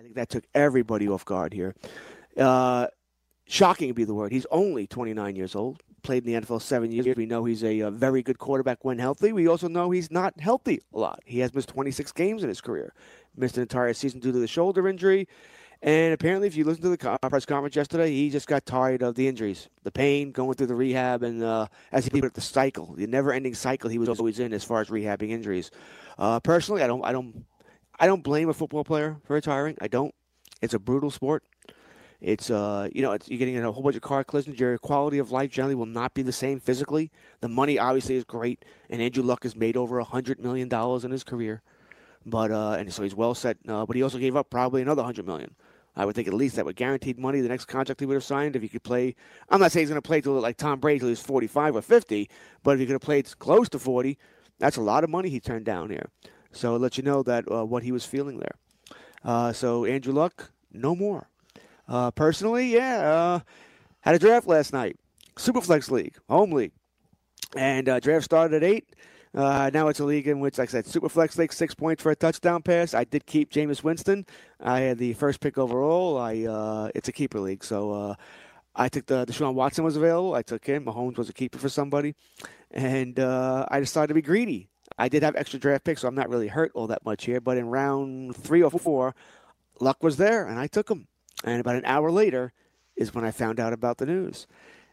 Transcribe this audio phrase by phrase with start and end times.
[0.00, 1.74] I think that took everybody off guard here.
[2.34, 2.86] Uh,
[3.46, 4.32] shocking would be the word.
[4.32, 5.82] He's only 29 years old.
[6.02, 7.14] Played in the NFL seven years.
[7.14, 9.34] We know he's a, uh very good quarterback when healthy.
[9.34, 11.20] We also know he's not healthy a lot.
[11.26, 12.94] He has missed 26 games in his career.
[13.36, 15.28] Missed an entire season due to the shoulder injury.
[15.82, 19.16] And apparently, if you listen to the press conference yesterday, he just got tired of
[19.16, 22.40] the injuries, the pain, going through the rehab, and uh, as he put it, the
[22.42, 25.70] cycle, the never-ending cycle he was always in as far as rehabbing injuries.
[26.18, 27.46] Uh, personally, I don't, I don't,
[28.00, 29.76] I don't blame a football player for retiring.
[29.78, 30.14] I don't.
[30.62, 31.44] It's a brutal sport.
[32.22, 34.58] It's uh, you know, it's, you're getting in a whole bunch of car collisions.
[34.58, 37.10] Your quality of life generally will not be the same physically.
[37.40, 41.04] The money obviously is great, and Andrew Luck has made over a hundred million dollars
[41.04, 41.62] in his career,
[42.24, 43.58] but uh, and so he's well set.
[43.68, 45.54] Uh, but he also gave up probably another hundred million.
[45.94, 47.42] I would think at least that would guaranteed money.
[47.42, 49.14] The next contract he would have signed, if he could play,
[49.50, 51.82] I'm not saying he's going to play till like Tom Brady till he's 45 or
[51.82, 52.30] 50,
[52.62, 54.16] but if he could have played close to 40,
[54.58, 56.08] that's a lot of money he turned down here.
[56.52, 58.54] So it lets you know that uh, what he was feeling there.
[59.24, 61.28] Uh, so Andrew Luck, no more.
[61.88, 63.40] Uh, personally, yeah, uh,
[64.00, 64.96] had a draft last night,
[65.36, 66.72] Superflex League, home league,
[67.56, 68.94] and draft started at eight.
[69.32, 72.10] Uh, now it's a league in which, like I said, Superflex League, six points for
[72.10, 72.94] a touchdown pass.
[72.94, 74.26] I did keep Jameis Winston.
[74.60, 76.18] I had the first pick overall.
[76.18, 78.14] I uh, it's a keeper league, so uh,
[78.74, 80.34] I took the Deshaun Watson was available.
[80.34, 80.84] I took him.
[80.84, 82.14] Mahomes was a keeper for somebody,
[82.72, 84.68] and I decided to be greedy.
[85.00, 87.40] I did have extra draft picks, so I'm not really hurt all that much here.
[87.40, 89.14] But in round three or four,
[89.80, 91.08] luck was there, and I took him.
[91.42, 92.52] And about an hour later
[92.96, 94.46] is when I found out about the news,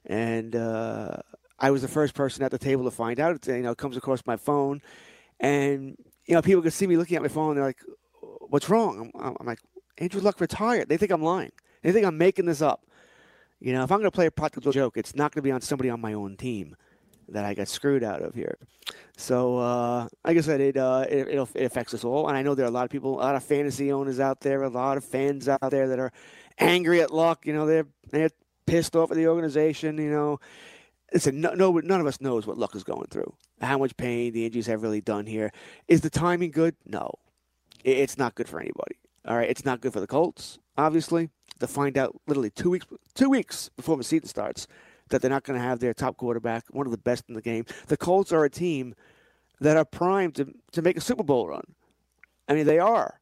[0.05, 1.17] and uh,
[1.59, 3.35] I was the first person at the table to find out.
[3.35, 4.81] It, you know, it comes across my phone,
[5.41, 7.55] and you know, people can see me looking at my phone.
[7.55, 7.83] They're like,
[8.47, 9.59] "What's wrong?" I'm, I'm like,
[9.97, 11.51] "Andrew Luck retired." They think I'm lying.
[11.83, 12.87] They think I'm making this up.
[13.59, 15.51] You know, if I'm going to play a practical joke, it's not going to be
[15.51, 16.77] on somebody on my own team
[17.29, 18.57] that I got screwed out of here.
[19.17, 22.55] So, uh, like I said, it, uh, it, it affects us all, and I know
[22.55, 24.97] there are a lot of people, a lot of fantasy owners out there, a lot
[24.97, 26.11] of fans out there that are
[26.59, 27.45] angry at Luck.
[27.45, 28.29] You know, they're they're
[28.65, 29.97] pissed off at the organization.
[29.97, 30.39] You know,
[31.13, 34.33] listen, no, no, none of us knows what Luck is going through, how much pain
[34.33, 35.51] the injuries have really done here.
[35.87, 36.75] Is the timing good?
[36.85, 37.11] No,
[37.83, 38.97] It- it's not good for anybody.
[39.25, 41.29] All right, it's not good for the Colts, obviously.
[41.59, 42.85] To find out literally two weeks,
[43.15, 44.67] two weeks before the season starts,
[45.09, 47.41] that they're not going to have their top quarterback, one of the best in the
[47.41, 47.65] game.
[47.87, 48.95] The Colts are a team
[49.59, 51.63] that are primed to to make a Super Bowl run.
[52.47, 53.19] I mean, they are.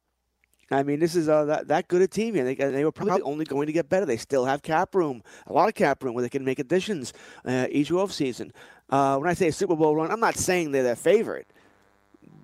[0.70, 2.44] I mean, this is uh, that that good a team here.
[2.44, 4.04] They they were probably only going to get better.
[4.04, 7.12] They still have cap room, a lot of cap room where they can make additions
[7.44, 8.52] uh, each off season.
[8.90, 11.46] Uh, when I say a Super Bowl run, I'm not saying they're their favorite,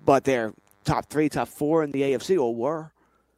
[0.05, 0.53] but they're
[0.85, 2.91] top three, top four in the AFC or were.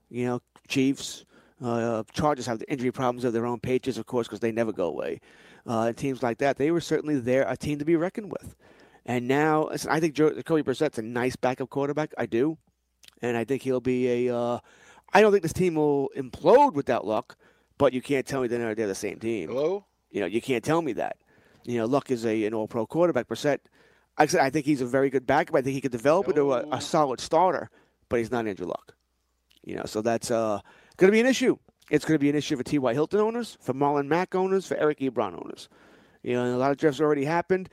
[0.09, 1.25] You know, Chiefs,
[1.63, 3.59] uh, Chargers have the injury problems of their own.
[3.59, 5.19] Patriots, of course, because they never go away.
[5.67, 8.55] Uh, and teams like that, they were certainly there, a team to be reckoned with.
[9.05, 12.13] And now, listen, I think Joe, Jacoby Brissett's a nice backup quarterback.
[12.17, 12.57] I do,
[13.21, 14.35] and I think he'll be a.
[14.35, 14.59] Uh,
[15.13, 17.37] I don't think this team will implode without Luck,
[17.77, 19.49] but you can't tell me they're they're the same team.
[19.49, 19.85] Hello?
[20.11, 21.17] You know, you can't tell me that.
[21.65, 23.27] You know, Luck is a an All Pro quarterback.
[23.27, 23.59] Brissett,
[24.17, 25.55] I said, I think he's a very good backup.
[25.55, 27.69] I think he could develop into a, a solid starter,
[28.09, 28.95] but he's not Andrew Luck.
[29.63, 30.61] You know, so that's uh,
[30.97, 31.57] going to be an issue.
[31.89, 32.93] It's going to be an issue for T.Y.
[32.93, 35.69] Hilton owners, for Marlon Mack owners, for Eric Ebron owners.
[36.23, 37.69] You know, a lot of drafts already happened.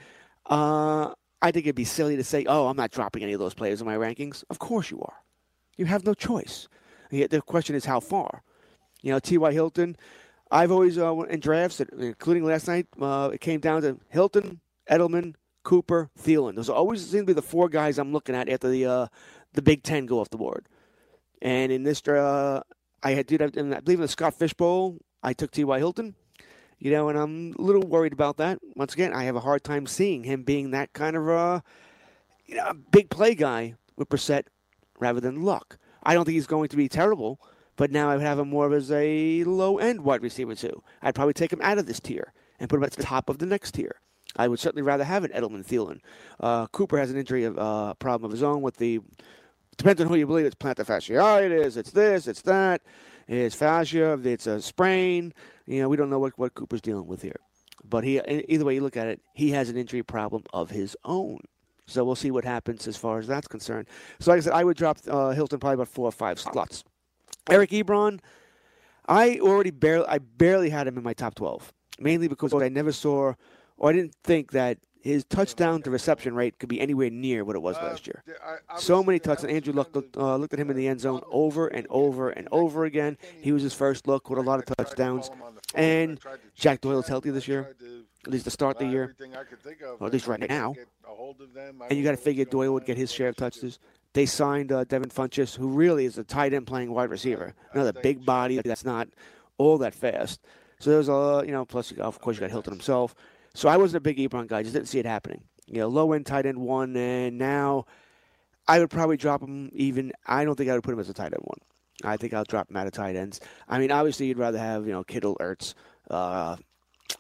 [0.47, 3.55] Uh, I think it'd be silly to say, "Oh, I'm not dropping any of those
[3.55, 5.17] players in my rankings." Of course you are.
[5.77, 6.69] You have no choice.
[7.11, 8.43] The question is how far.
[9.03, 9.53] You know, T.Y.
[9.53, 9.97] Hilton.
[10.51, 15.35] I've always uh, in drafts, including last night, uh, it came down to Hilton, Edelman,
[15.65, 16.57] Cooper, Thielen.
[16.57, 19.07] Those always seem to be the four guys I'm looking at after the uh,
[19.55, 20.69] the Big Ten go off the board.
[21.41, 22.63] And in this, uh,
[23.03, 25.79] I had did I believe in the Scott Fish Bowl, I took T.Y.
[25.79, 26.15] Hilton.
[26.79, 28.59] You know, and I'm a little worried about that.
[28.75, 31.63] Once again, I have a hard time seeing him being that kind of a,
[32.47, 34.47] you know, big play guy with Brissett
[34.99, 35.79] rather than Luck.
[36.03, 37.41] I don't think he's going to be terrible,
[37.77, 40.83] but now I would have him more as a low end wide receiver too.
[41.01, 43.39] I'd probably take him out of this tier and put him at the top of
[43.39, 44.01] the next tier.
[44.35, 46.01] I would certainly rather have an Edelman Thielen.
[46.41, 49.01] Uh, Cooper has an injury of, uh, problem of his own with the
[49.83, 50.47] depends on who you believe.
[50.47, 51.77] It's plantar fasciitis.
[51.77, 52.27] It's this.
[52.27, 52.83] It's that.
[53.29, 54.19] It's fascia.
[54.25, 55.33] It's a sprain.
[55.67, 57.41] You know, we don't know what, what Cooper's dealing with here.
[57.85, 60.97] But he, either way you look at it, he has an injury problem of his
[61.05, 61.41] own.
[61.87, 63.89] So we'll see what happens as far as that's concerned.
[64.21, 66.85] So, like I said, I would drop uh, Hilton probably about four or five slots.
[67.51, 68.21] Eric Ebron,
[69.09, 72.93] I already barely, I barely had him in my top twelve, mainly because I never
[72.93, 73.35] saw,
[73.77, 77.57] or I didn't think that his touchdown to reception rate could be anywhere near what
[77.57, 78.23] it was last year.
[78.79, 79.53] So many touchdowns.
[79.53, 82.85] Andrew looked, uh, looked at him in the end zone over and over and over
[82.85, 83.19] again.
[83.41, 85.31] He was his first look with a lot of touchdowns.
[85.75, 86.21] And
[86.55, 87.75] Jack Doyle's healthy this year,
[88.25, 89.15] at least to start the year,
[89.99, 90.75] or at least right now.
[91.89, 93.79] And you got to figure Doyle would get his share of touches.
[94.13, 97.55] They signed uh, Devin Funchess, who really is a tight end playing wide receiver.
[97.73, 99.09] Another big body that's not
[99.59, 100.41] all that fast.
[100.79, 103.15] So there's a, you know, plus, of course, you got Hilton himself.
[103.55, 104.63] So I wasn't a big Ebron guy.
[104.63, 105.45] Just didn't see it happening.
[105.67, 107.87] You know, low end tight end one, and now
[108.67, 110.13] I would probably drop him even.
[110.27, 111.59] I don't think I would put him as a tight end one.
[112.05, 113.41] I think I'll drop him out of tight ends.
[113.69, 115.75] I mean, obviously, you'd rather have you know Kittle, Ertz,
[116.11, 116.57] uh,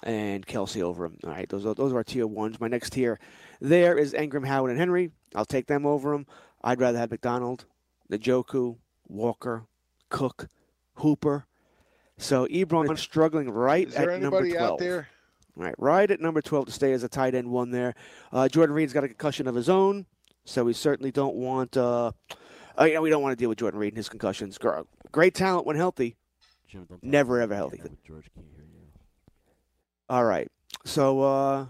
[0.03, 1.19] and Kelsey over him.
[1.25, 2.61] All right, those are, those are our tier ones.
[2.61, 3.19] My next tier
[3.61, 5.11] there is Engram, Howard, and Henry.
[5.35, 6.27] I'll take them over him.
[6.63, 7.65] I'd rather have McDonald,
[8.11, 8.77] Njoku,
[9.09, 9.67] Walker,
[10.09, 10.49] Cook,
[10.95, 11.47] Hooper.
[12.19, 14.73] So Ebron is struggling right Is there at number 12.
[14.73, 15.09] out there?
[15.55, 17.95] Right, right at number 12 to stay as a tight end one there.
[18.33, 20.07] Uh, Jordan Reed's got a concussion of his own,
[20.47, 21.77] so we certainly don't want.
[21.77, 22.13] Uh,
[22.81, 24.57] uh, you know, we don't want to deal with Jordan Reed and his concussions.
[24.57, 26.17] Gr- Great talent when healthy,
[26.67, 27.81] Jim, don't never ever healthy.
[27.83, 28.81] with George can't hear you.
[30.09, 30.49] All right,
[30.87, 31.67] so uh,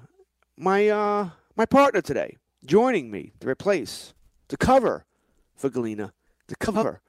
[0.57, 4.15] my uh, my partner today joining me to replace
[4.47, 5.05] to cover
[5.57, 6.13] for Galena
[6.47, 7.01] to cover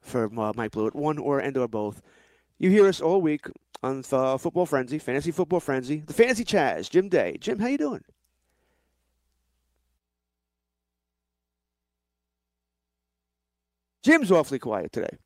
[0.00, 2.00] for uh, Mike Blewett, one or and or both.
[2.58, 3.46] You hear us all week
[3.82, 7.36] on uh, Football Frenzy, Fantasy Football Frenzy, the Fantasy Taz, Jim Day.
[7.40, 8.02] Jim, how you doing?
[14.02, 15.16] Jim's awfully quiet today.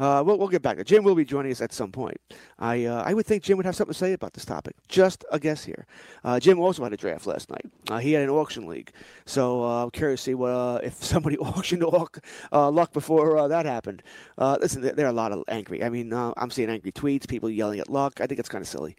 [0.00, 1.04] Uh, we'll, we'll get back to Jim.
[1.04, 2.16] Will be joining us at some point.
[2.58, 4.74] I uh, I would think Jim would have something to say about this topic.
[4.88, 5.86] Just a guess here.
[6.24, 7.66] Uh, Jim also had a draft last night.
[7.90, 8.92] Uh, he had an auction league,
[9.26, 14.02] so uh, I'm curious to see what uh, if somebody auctioned luck, before that happened.
[14.38, 15.84] Listen, there, are a lot of angry.
[15.84, 18.20] I mean, I'm seeing angry tweets, people yelling at luck.
[18.22, 18.96] I think it's kind of silly.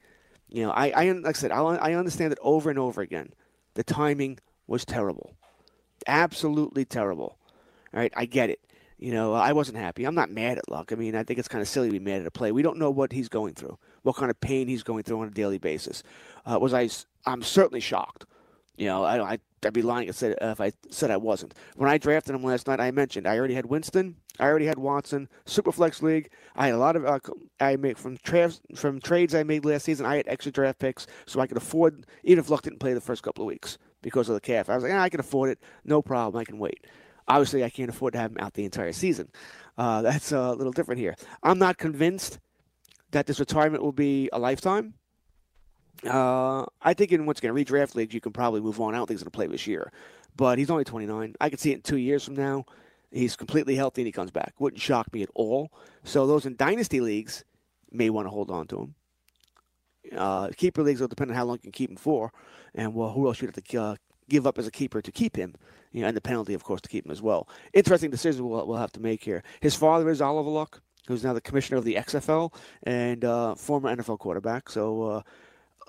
[0.49, 3.33] You know, I, I like I said, I, I understand it over and over again.
[3.73, 4.37] The timing
[4.67, 5.33] was terrible,
[6.05, 7.39] absolutely terrible.
[7.93, 8.59] All right, I get it.
[9.01, 10.05] You know, I wasn't happy.
[10.05, 10.91] I'm not mad at Luck.
[10.91, 12.51] I mean, I think it's kind of silly to be mad at a play.
[12.51, 15.27] We don't know what he's going through, what kind of pain he's going through on
[15.27, 16.03] a daily basis.
[16.45, 16.87] Uh, was I?
[17.25, 18.25] I'm certainly shocked.
[18.77, 21.55] You know, I, I'd be lying if I said I wasn't.
[21.75, 24.77] When I drafted him last night, I mentioned I already had Winston, I already had
[24.77, 26.31] Watson, Superflex league.
[26.55, 27.19] I had a lot of uh,
[27.59, 30.05] I made from trades from trades I made last season.
[30.05, 33.01] I had extra draft picks, so I could afford even if Luck didn't play the
[33.01, 34.69] first couple of weeks because of the calf.
[34.69, 36.39] I was like, ah, I can afford it, no problem.
[36.39, 36.85] I can wait.
[37.31, 39.29] Obviously, I can't afford to have him out the entire season.
[39.77, 41.15] Uh, that's a little different here.
[41.41, 42.39] I'm not convinced
[43.11, 44.95] that this retirement will be a lifetime.
[46.05, 48.93] Uh, I think in once again redraft leagues, you can probably move on.
[48.93, 49.93] I don't think he's going to play this year,
[50.35, 51.35] but he's only 29.
[51.39, 52.65] I could see it in two years from now.
[53.11, 54.53] He's completely healthy and he comes back.
[54.59, 55.71] Wouldn't shock me at all.
[56.03, 57.45] So those in dynasty leagues
[57.93, 58.95] may want to hold on to him.
[60.17, 62.33] Uh, keeper leagues will depend on how long you can keep him for,
[62.75, 63.95] and well, who else you'd have to uh,
[64.31, 65.53] give up as a keeper to keep him.
[65.91, 67.49] You know, and the penalty, of course, to keep him as well.
[67.73, 69.43] Interesting decision we'll, we'll have to make here.
[69.59, 73.93] His father is Oliver Luck, who's now the commissioner of the XFL and uh, former
[73.93, 74.69] NFL quarterback.
[74.69, 75.23] So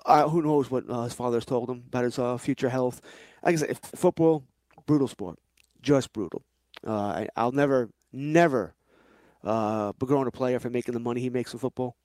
[0.05, 3.01] uh, who knows what uh, his father's told him about his uh, future health.
[3.43, 4.43] Like I said, football,
[4.85, 5.39] brutal sport,
[5.81, 6.43] just brutal.
[6.85, 8.75] Uh, I, I'll never, never
[9.41, 11.95] begrudge a player for making the money he makes in football.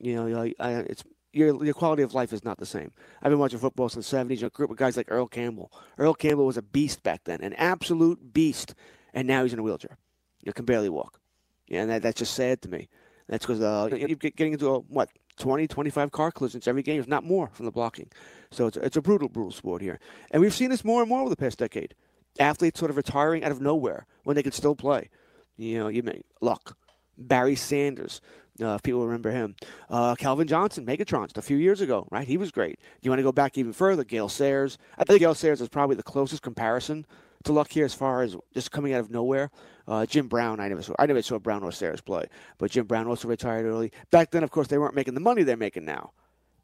[0.00, 2.92] You know, I, I, it's your your quality of life is not the same.
[3.22, 4.42] I've been watching football since the '70s.
[4.42, 5.72] A group of guys like Earl Campbell.
[5.98, 8.74] Earl Campbell was a beast back then, an absolute beast,
[9.12, 9.98] and now he's in a wheelchair.
[10.42, 11.20] You can barely walk.
[11.66, 12.88] Yeah, and that, that's just sad to me.
[13.28, 17.08] That's because uh, you're getting into a, what 20, 25 car collisions every game, if
[17.08, 18.10] not more, from the blocking.
[18.50, 19.98] So it's, it's a brutal, brutal sport here,
[20.30, 21.94] and we've seen this more and more over the past decade.
[22.38, 25.08] Athletes sort of retiring out of nowhere when they could still play.
[25.56, 26.76] You know, you may luck.
[27.16, 28.20] Barry Sanders,
[28.60, 29.56] uh, if people remember him.
[29.90, 32.26] Uh, Calvin Johnson, Megatron, a few years ago, right?
[32.26, 32.78] He was great.
[33.02, 34.04] You want to go back even further?
[34.04, 34.78] Gale Sayers.
[34.98, 37.06] I think Gale Sayers is probably the closest comparison
[37.44, 39.50] to Luck here as far as just coming out of nowhere.
[39.86, 40.94] Uh, Jim Brown, I never saw.
[40.98, 42.26] I never saw Brown or Sayers play,
[42.58, 43.92] but Jim Brown also retired early.
[44.10, 46.12] Back then, of course, they weren't making the money they're making now.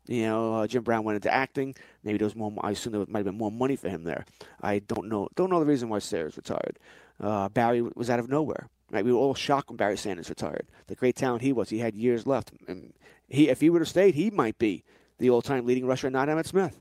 [0.06, 1.74] You know, uh, Jim Brown went into acting.
[2.02, 2.52] Maybe there was more.
[2.62, 4.24] I assume there might have been more money for him there.
[4.62, 5.28] I don't know.
[5.36, 6.78] Don't know the reason why Sayers retired.
[7.20, 8.68] Uh, Barry was out of nowhere.
[8.90, 10.66] Right, we were all shocked when Barry Sanders retired.
[10.88, 11.70] The great talent he was.
[11.70, 12.92] He had years left, and
[13.28, 14.82] he, if he would have stayed, he might be
[15.18, 16.80] the all-time leading rusher, not Emmitt Smith.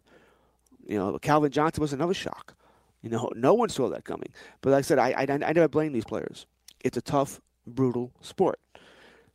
[0.87, 2.55] You know, Calvin Johnson was another shock.
[3.03, 4.29] You know, no one saw that coming.
[4.61, 6.47] But like I said, I, I, I never blame these players.
[6.83, 8.59] It's a tough, brutal sport.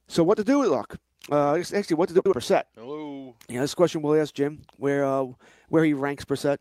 [0.08, 0.98] So what to do with Luck?
[1.30, 2.64] Uh, actually, what to do with Brissett?
[2.76, 3.34] Hello.
[3.48, 5.26] Yeah, this question we'll ask Jim where uh,
[5.68, 6.58] where he ranks Brissett.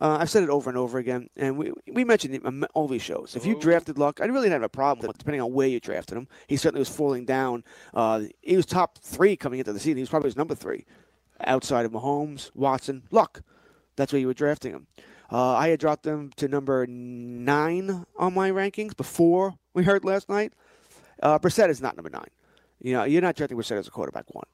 [0.00, 2.86] Uh, I've said it over and over again, and we we mentioned it on all
[2.86, 3.34] these shows.
[3.34, 5.66] If you drafted Luck, I really didn't have a problem with it, depending on where
[5.66, 6.28] you drafted him.
[6.46, 7.64] He certainly was falling down.
[7.92, 9.96] Uh, he was top three coming into the season.
[9.96, 10.84] He was probably his number three,
[11.40, 13.42] outside of Mahomes, Watson, Luck.
[13.96, 14.86] That's where you were drafting him.
[15.30, 20.28] Uh, I had dropped him to number nine on my rankings before we heard last
[20.28, 20.52] night.
[21.22, 22.28] Uh, Brissett is not number nine.
[22.80, 24.46] You know, you're not drafting Brissett as a quarterback one.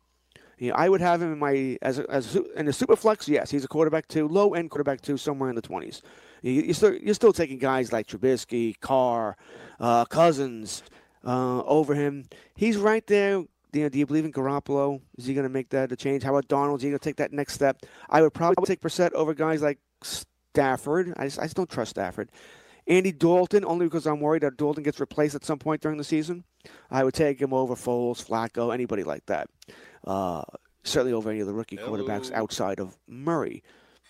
[0.58, 2.96] You know, I would have him in my as a, as a, in the super
[2.96, 3.28] flex.
[3.28, 6.02] Yes, he's a quarterback two, low end quarterback two, somewhere in the twenties.
[6.42, 9.36] You, you're still you're still taking guys like Trubisky, Carr,
[9.80, 10.82] uh, Cousins
[11.24, 12.26] uh, over him.
[12.54, 13.44] He's right there.
[13.72, 15.00] You know, do you believe in Garoppolo?
[15.18, 16.22] Is he going to make that a change?
[16.22, 16.76] How about Darnold?
[16.76, 17.80] Is he going to take that next step?
[18.08, 21.12] I would probably take Brissett over guys like Stafford.
[21.16, 22.30] I just, I just don't trust Stafford.
[22.86, 26.04] Andy Dalton, only because I'm worried that Dalton gets replaced at some point during the
[26.04, 26.44] season.
[26.90, 29.48] I would take him over Foles, Flacco, anybody like that.
[30.06, 30.42] Uh,
[30.82, 33.62] certainly over any of the rookie quarterbacks outside of Murray.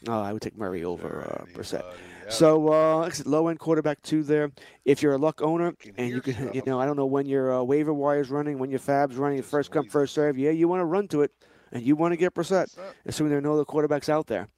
[0.06, 1.84] Uh, I would take Murray over uh, Brissett.
[2.28, 4.50] So, uh, low end quarterback two there.
[4.84, 7.54] If you're a luck owner and you can, you know, I don't know when your
[7.54, 10.38] uh, waiver is running, when your fab's running, first come first serve.
[10.38, 11.32] Yeah, you want to run to it,
[11.72, 14.48] and you want to get Brissett, assuming there are no other quarterbacks out there.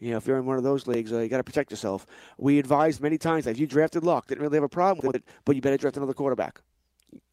[0.00, 2.06] You know, if you're in one of those leagues, uh, you got to protect yourself.
[2.36, 5.16] We advised many times that if you drafted Luck, didn't really have a problem with
[5.16, 6.60] it, but you better draft another quarterback.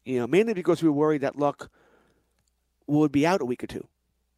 [0.04, 1.70] You know, mainly because we were worried that Luck
[2.86, 3.86] would be out a week or two.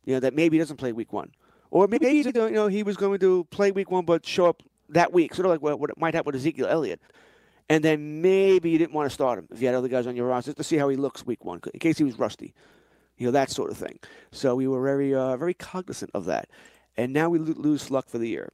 [0.04, 1.32] You know, that maybe he doesn't play week one,
[1.70, 4.62] or maybe he's you know he was going to play week one but show up
[4.90, 7.00] that week, sort of like what, what might happen with Ezekiel Elliott.
[7.70, 10.16] And then maybe you didn't want to start him if you had other guys on
[10.16, 12.54] your roster to see how he looks week one, in case he was rusty.
[13.16, 13.98] You know that sort of thing.
[14.32, 16.48] So we were very, uh, very cognizant of that.
[16.96, 18.52] And now we lose Luck for the year.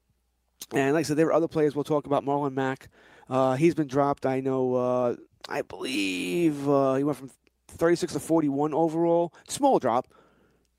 [0.73, 2.25] And like I said, there are other players we'll talk about.
[2.25, 2.89] Marlon Mack,
[3.29, 4.27] uh, he's been dropped.
[4.27, 4.75] I know.
[4.75, 5.17] Uh,
[5.49, 7.31] I believe uh, he went from
[7.71, 9.33] 36 to 41 overall.
[9.49, 10.07] Small drop,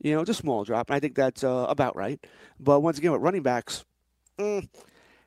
[0.01, 0.89] you know, just small drop.
[0.89, 2.19] And I think that's uh, about right.
[2.59, 3.85] But once again, with running backs,
[4.37, 4.67] mm,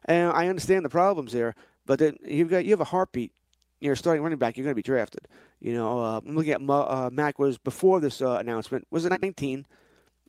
[0.04, 1.54] and I understand the problems there.
[1.86, 3.32] But then you've got you have a heartbeat.
[3.80, 4.56] You're starting running back.
[4.56, 5.28] You're going to be drafted.
[5.60, 9.04] You know, uh, I'm looking at Ma- uh, Mack was before this uh, announcement was
[9.04, 9.66] it 19.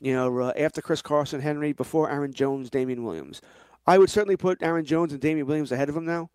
[0.02, 3.42] You know, uh, after Chris Carson, Henry, before Aaron Jones, Damien Williams.
[3.88, 6.30] I would certainly put Aaron Jones and Damien Williams ahead of him now.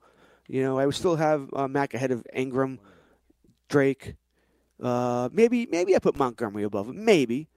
[0.46, 2.78] You know, I would still have uh, Mack ahead of Ingram,
[3.68, 4.14] Drake.
[4.82, 7.04] Uh, maybe maybe I put Montgomery above him.
[7.04, 7.48] Maybe,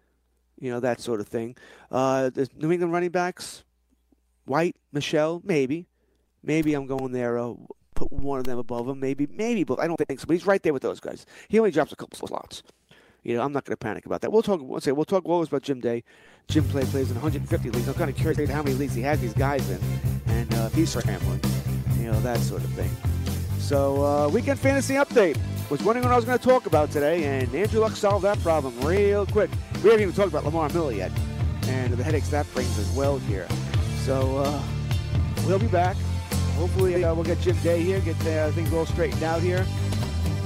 [0.59, 1.55] you know that sort of thing.
[1.91, 3.63] Uh, the New England running backs,
[4.45, 5.87] White, Michel, maybe,
[6.43, 7.37] maybe I'm going there.
[7.37, 7.53] Uh,
[7.95, 8.99] put one of them above him.
[8.99, 10.25] Maybe maybe, but I don't think so.
[10.27, 11.25] But he's right there with those guys.
[11.47, 12.63] He only drops a couple slots.
[13.23, 14.31] You know, I'm not going to panic about that.
[14.31, 14.59] We'll talk.
[14.61, 16.03] We'll say we'll talk always about Jim Day.
[16.49, 17.87] Jim Play plays in 150 leagues.
[17.87, 19.79] I'm kind of curious how many leagues he has these guys in,
[20.27, 21.39] and uh, if he's scrambling,
[21.97, 23.12] you know, that sort of thing.
[23.63, 25.37] So, uh, weekend fantasy update.
[25.69, 28.37] Was wondering what I was going to talk about today, and Andrew Luck solved that
[28.41, 29.49] problem real quick.
[29.75, 31.13] We haven't even talked about Lamar Miller yet,
[31.67, 33.47] and the headaches that brings as well here.
[34.03, 34.61] So, uh,
[35.47, 35.95] we'll be back.
[36.57, 39.65] Hopefully, uh, we'll get Jim Day here, get uh, things all straightened out here.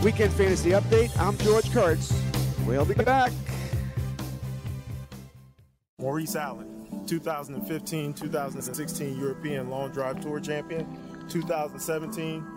[0.04, 1.10] Weekend fantasy update.
[1.20, 2.14] I'm George Kurtz.
[2.68, 3.32] We'll be back.
[5.98, 10.86] Maurice Allen, 2015 2016 European Long Drive Tour Champion,
[11.28, 12.57] 2017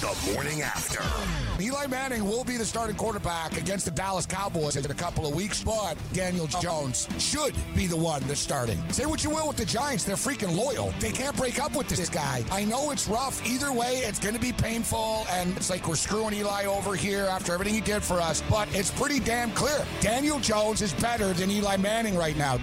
[0.00, 1.02] The morning after.
[1.58, 5.34] Eli Manning will be the starting quarterback against the Dallas Cowboys in a couple of
[5.34, 8.78] weeks, but Daniel Jones should be the one that's starting.
[8.90, 10.92] Say what you will with the Giants, they're freaking loyal.
[11.00, 12.44] They can't break up with this guy.
[12.52, 13.44] I know it's rough.
[13.46, 17.24] Either way, it's going to be painful, and it's like we're screwing Eli over here
[17.24, 19.86] after everything he did for us, but it's pretty damn clear.
[20.02, 22.58] Daniel Jones is better than Eli Manning right now.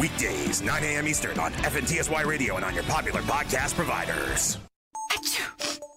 [0.00, 1.06] Weekdays, 9 a.m.
[1.06, 4.58] Eastern on FNTSY Radio and on your popular podcast providers.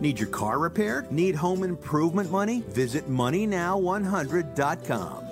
[0.00, 1.10] Need your car repaired?
[1.10, 2.62] Need home improvement money?
[2.68, 5.25] Visit MoneyNow100.com.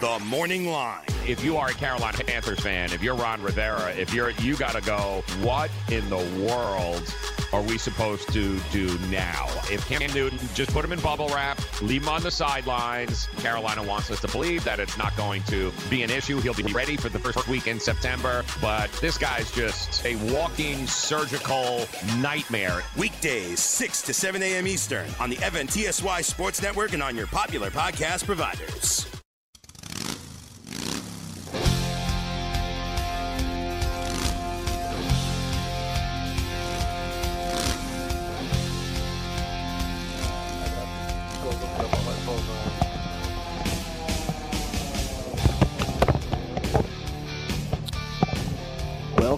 [0.00, 1.02] The Morning Line.
[1.26, 4.72] If you are a Carolina Panthers fan, if you're Ron Rivera, if you're you got
[4.72, 7.14] to go, what in the world
[7.52, 9.46] are we supposed to do now?
[9.70, 13.26] If Cam Newton just put him in bubble wrap, leave him on the sidelines.
[13.40, 16.40] Carolina wants us to believe that it's not going to be an issue.
[16.40, 20.86] He'll be ready for the first week in September, but this guy's just a walking
[20.86, 21.84] surgical
[22.20, 22.80] nightmare.
[22.96, 24.66] Weekdays, 6 to 7 a.m.
[24.66, 29.19] Eastern on the FNTSY Sports Network and on your popular podcast providers.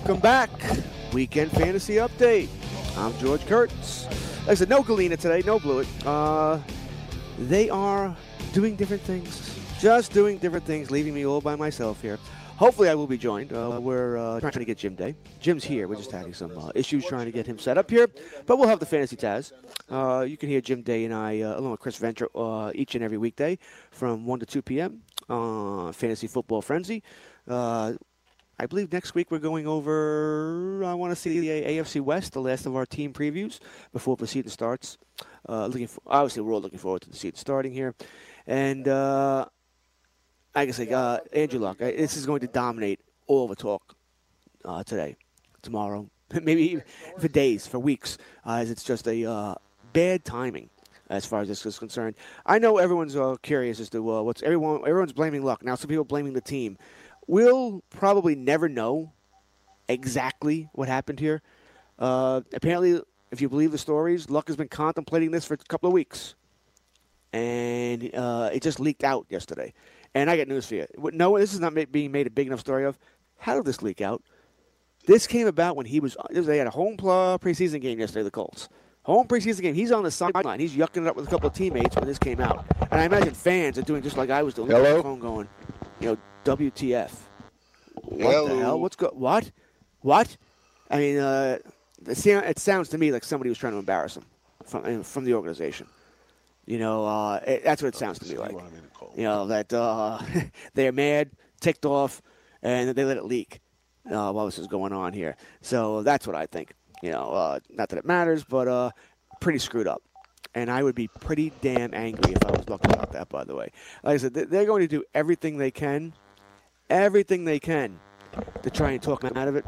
[0.03, 0.51] Welcome back.
[1.13, 2.49] Weekend Fantasy Update.
[2.97, 4.07] I'm George Kurtz.
[4.41, 5.87] Like I said, no Galena today, no Blewett.
[6.05, 6.59] Uh,
[7.39, 8.17] they are
[8.53, 9.57] doing different things.
[9.79, 12.19] Just doing different things, leaving me all by myself here.
[12.57, 13.53] Hopefully, I will be joined.
[13.53, 15.15] Uh, we're uh, trying to get Jim Day.
[15.39, 15.87] Jim's here.
[15.87, 18.09] We're just having some uh, issues trying to get him set up here.
[18.45, 19.53] But we'll have the Fantasy Taz.
[19.89, 22.97] Uh, you can hear Jim Day and I, uh, along with Chris Venture, uh, each
[22.97, 23.57] and every weekday
[23.93, 25.03] from 1 to 2 p.m.
[25.29, 27.05] Fantasy Football Frenzy.
[28.63, 30.85] I believe next week we're going over.
[30.85, 33.59] I want to see the AFC West, the last of our team previews
[33.93, 34.99] before the season starts.
[35.49, 37.93] Uh, looking for, obviously, we're all looking forward to the season starting here,
[38.47, 39.47] and uh,
[40.55, 43.97] I say, uh, Andrew Luck, this is going to dominate all the talk
[44.65, 45.17] uh, today,
[45.63, 46.09] tomorrow,
[46.41, 46.81] maybe
[47.19, 49.55] for days, for weeks, uh, as it's just a uh,
[49.93, 50.71] bad timing
[51.11, 52.15] as far as this is concerned.
[52.47, 54.83] I know everyone's uh, curious as to uh, what's everyone.
[54.87, 55.75] Everyone's blaming Luck now.
[55.75, 56.79] Some people blaming the team.
[57.27, 59.13] We'll probably never know
[59.89, 61.43] exactly what happened here.
[61.99, 65.89] Uh, apparently, if you believe the stories, Luck has been contemplating this for a couple
[65.89, 66.35] of weeks,
[67.33, 69.73] and uh, it just leaked out yesterday.
[70.15, 70.87] And I got news for you.
[71.13, 72.99] No, this is not being made a big enough story of.
[73.39, 74.23] How did this leak out?
[75.07, 76.17] This came about when he was.
[76.31, 78.23] They had a home preseason game yesterday.
[78.23, 78.69] The Colts
[79.05, 79.75] home preseason game.
[79.75, 80.61] He's on the sideline.
[80.61, 82.65] He's yucking it up with a couple of teammates when this came out.
[82.91, 84.71] And I imagine fans are doing just like I was doing.
[84.71, 84.97] Hello?
[84.99, 85.49] The phone going,
[86.01, 87.11] you know, WTF?
[87.95, 88.49] What Hello?
[88.49, 88.81] the hell?
[88.81, 89.11] What's go?
[89.15, 89.51] What?
[90.01, 90.37] What?
[90.91, 91.59] I mean, uh,
[92.07, 94.25] it, sound, it sounds to me like somebody was trying to embarrass him
[94.65, 95.87] from from the organization.
[96.67, 98.55] You know, uh, it, that's what it sounds to me like.
[99.17, 100.21] You know that uh,
[100.75, 102.23] they're mad, ticked off,
[102.63, 103.61] and they let it leak
[104.07, 105.37] uh, while this is going on here.
[105.61, 106.73] So that's what I think.
[107.03, 108.91] You know, uh, not that it matters, but uh,
[109.41, 110.03] pretty screwed up.
[110.55, 113.29] And I would be pretty damn angry if I was lucky about that.
[113.29, 113.71] By the way,
[114.05, 116.13] like I said, they're going to do everything they can,
[116.91, 117.99] everything they can,
[118.63, 119.65] to try and talk him out of it.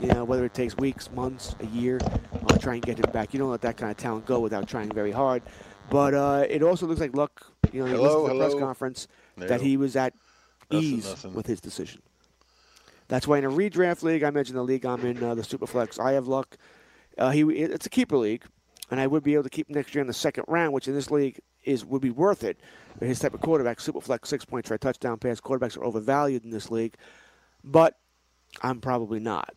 [0.00, 1.98] You know, whether it takes weeks, months, a year,
[2.48, 3.32] uh, try and get him back.
[3.32, 5.42] You don't let that kind of talent go without trying very hard.
[5.90, 7.46] But uh, it also looks like Luck.
[7.72, 9.46] You know, he Hello, listened to the press conference No.
[9.48, 10.14] that he was at
[10.70, 11.34] Nothing, ease nothing.
[11.34, 12.02] with his decision.
[13.08, 15.98] That's why in a redraft league, I mentioned the league I'm in, uh, the Superflex.
[15.98, 16.56] I have Luck.
[17.16, 18.44] Uh, he it's a keeper league,
[18.90, 20.88] and I would be able to keep him next year in the second round, which
[20.88, 22.60] in this league is would be worth it.
[23.00, 25.40] His type of quarterback, Superflex, six point try touchdown pass.
[25.40, 26.96] Quarterbacks are overvalued in this league,
[27.62, 27.98] but
[28.62, 29.54] I'm probably not.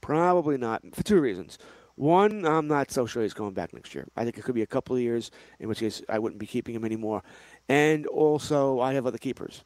[0.00, 1.58] Probably not for two reasons.
[1.96, 4.06] One, I'm not so sure he's going back next year.
[4.16, 6.46] I think it could be a couple of years, in which case I wouldn't be
[6.46, 7.22] keeping him anymore.
[7.70, 9.64] And also, I have other keepers.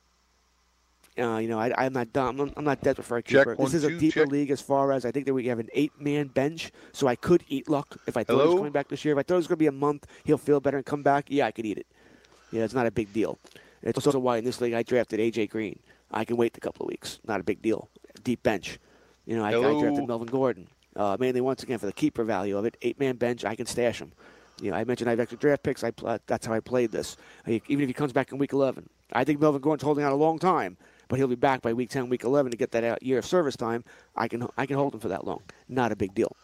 [1.19, 2.41] Uh, you know, I, I'm not dumb.
[2.41, 3.55] I'm, I'm not desperate for a Check, keeper.
[3.57, 4.29] one, this is a deeper check.
[4.29, 7.45] league as far as I think that we have an eight-man bench, so I could
[7.49, 8.57] eat luck if I thought he was Hello?
[8.59, 9.13] coming back this year.
[9.13, 11.03] If I thought it was going to be a month, he'll feel better and come
[11.03, 11.27] back.
[11.29, 11.87] Yeah, I could eat it.
[12.53, 13.39] Yeah, it's not a big deal.
[13.83, 15.79] It's also why in this league I drafted AJ Green.
[16.11, 17.19] I can wait a couple of weeks.
[17.27, 17.89] Not a big deal.
[18.23, 18.79] Deep bench.
[19.27, 20.69] You know, I, I drafted Melvin Gordon.
[20.97, 22.77] Uh, mainly once again for the keeper value of it.
[22.83, 24.13] Eight-man bench, I can stash him.
[24.61, 25.85] You know, I mentioned I have extra draft picks.
[25.85, 27.17] I pl- that's how I played this.
[27.47, 30.13] I- even if he comes back in week 11, I think Melvin Gordon's holding out
[30.13, 30.77] a long time,
[31.11, 33.57] but he'll be back by week 10, week 11 to get that year of service
[33.57, 33.85] time.
[34.17, 35.43] I can I can hold him for that long.
[35.69, 36.35] Not a big deal.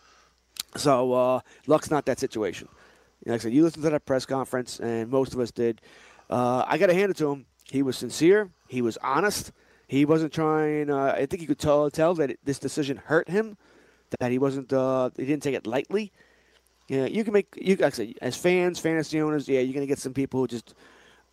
[0.77, 2.69] So uh, Luck's not that situation.
[3.25, 5.81] Like I said, you listened to that press conference, and most of us did.
[6.29, 7.47] Uh, I got to hand it to him.
[7.71, 8.51] He was sincere.
[8.69, 9.53] He was honest.
[9.87, 10.91] He wasn't trying.
[10.91, 13.57] Uh, I think you could tell tell that it, this decision hurt him.
[14.19, 14.73] That he wasn't.
[14.73, 16.13] Uh, he didn't take it lightly.
[16.89, 19.49] Yeah, you can make you like I said, as fans, fantasy owners.
[19.49, 20.75] Yeah, you're gonna get some people who just,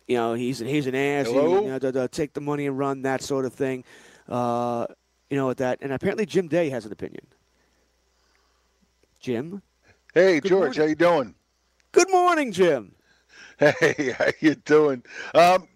[0.06, 1.26] you know, he's he's an ass.
[1.26, 1.62] Hello?
[1.62, 3.84] You know, to, to take the money and run that sort of thing.
[4.28, 4.86] Uh,
[5.30, 7.26] you know, that, and apparently Jim Day has an opinion.
[9.20, 9.62] Jim.
[10.12, 10.80] Hey, Good George, morning.
[10.80, 11.34] how you doing?
[11.92, 12.94] Good morning, Jim.
[13.58, 15.04] Hey, how you doing?
[15.32, 15.68] Um,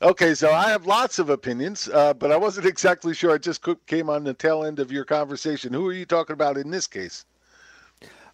[0.00, 3.32] okay, so I have lots of opinions, uh, but I wasn't exactly sure.
[3.34, 5.72] I just came on the tail end of your conversation.
[5.72, 7.24] Who are you talking about in this case?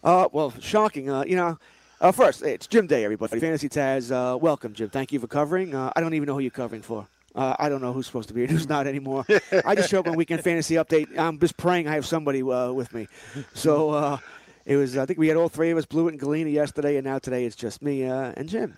[0.03, 1.09] Uh, well, shocking.
[1.09, 1.57] Uh, you know,
[2.01, 3.39] uh, first, it's Jim Day, everybody.
[3.39, 4.89] Fantasy Taz, uh, welcome, Jim.
[4.89, 5.73] Thank you for covering.
[5.73, 7.07] Uh, I don't even know who you're covering for.
[7.35, 9.25] Uh, I don't know who's supposed to be and who's not anymore.
[9.65, 11.17] I just show up on Weekend Fantasy Update.
[11.17, 13.07] I'm just praying I have somebody uh, with me.
[13.53, 14.17] So uh,
[14.65, 17.05] it was, I think we had all three of us, Blewett and Galena, yesterday, and
[17.05, 18.77] now today it's just me and Jim.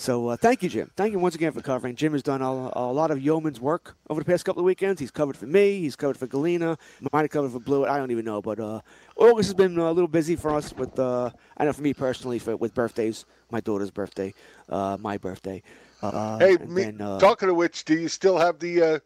[0.00, 0.92] So uh, thank you, Jim.
[0.96, 1.96] Thank you once again for covering.
[1.96, 5.00] Jim has done a, a lot of yeoman's work over the past couple of weekends.
[5.00, 5.80] He's covered for me.
[5.80, 6.78] He's covered for Galena.
[7.12, 7.90] Might have covered for Blewett.
[7.90, 8.40] I don't even know.
[8.40, 8.80] But uh,
[9.16, 12.38] August has been a little busy for us with, uh, I know for me personally,
[12.38, 13.24] for, with birthdays.
[13.50, 14.34] My daughter's birthday,
[14.68, 15.64] uh, my birthday.
[16.00, 18.98] Uh, hey, me, then, uh, talking of which, do you still have the uh,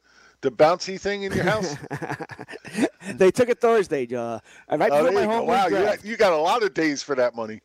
[0.43, 1.75] the bouncy thing in your house?
[3.15, 4.07] they took it Thursday.
[4.15, 7.03] Uh, right Oh, before my home wow, you got, you got a lot of days
[7.03, 7.63] for that money.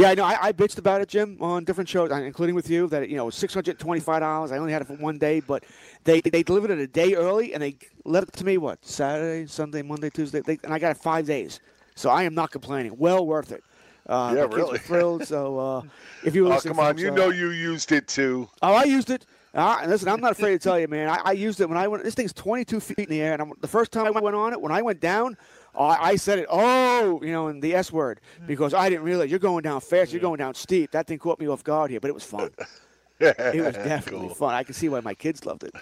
[0.00, 0.24] Yeah, I know.
[0.24, 2.86] I, I bitched about it, Jim, on different shows, uh, including with you.
[2.86, 4.50] That you know, six hundred twenty-five dollars.
[4.50, 5.62] I only had it for one day, but
[6.04, 9.46] they they delivered it a day early, and they left it to me what Saturday,
[9.46, 11.60] Sunday, Monday, Tuesday, they, and I got it five days.
[11.96, 12.94] So I am not complaining.
[12.96, 13.62] Well worth it.
[14.08, 14.78] Uh, Yeah, my kids were really.
[14.88, 15.26] thrilled.
[15.26, 15.82] So uh,
[16.24, 18.48] if you Oh, come on, folks, you uh, know you used it too.
[18.62, 19.26] Oh, I used it.
[19.52, 21.10] Uh, and listen, I'm not afraid to tell you, man.
[21.10, 22.04] I, I used it when I went.
[22.04, 24.52] This thing's 22 feet in the air, and I'm, the first time I went on
[24.54, 25.36] it, when I went down,
[25.78, 26.46] I, I said it.
[26.50, 30.12] Oh, you know, in the S word because I didn't realize you're going down fast.
[30.12, 30.90] You're going down steep.
[30.92, 32.50] That thing caught me off guard here, but it was fun.
[33.20, 34.34] it was definitely Cool.
[34.34, 34.54] fun.
[34.54, 35.74] I can see why my kids loved it.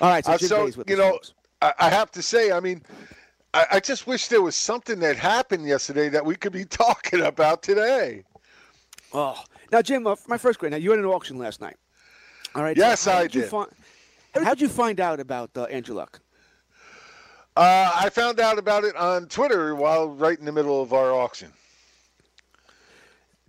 [0.00, 1.34] All right, so, Uh, so you know, folks.
[1.60, 2.82] I, I have to say, I mean,
[3.54, 7.20] I, I just wish there was something that happened yesterday that we could be talking
[7.22, 8.24] about today.
[9.12, 10.72] Oh, now Jim, uh, my first question.
[10.72, 11.76] Now you had an auction last night.
[12.54, 12.76] All right.
[12.76, 13.34] Yes, so I did.
[13.34, 13.50] You did.
[13.50, 13.68] find,
[14.34, 16.20] how did you find out about uh, Andrew Luck?
[17.58, 21.12] Uh, I found out about it on Twitter while right in the middle of our
[21.12, 21.52] auction.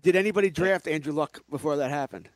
[0.02, 2.28] Did anybody draft Andrew Luck before that happened?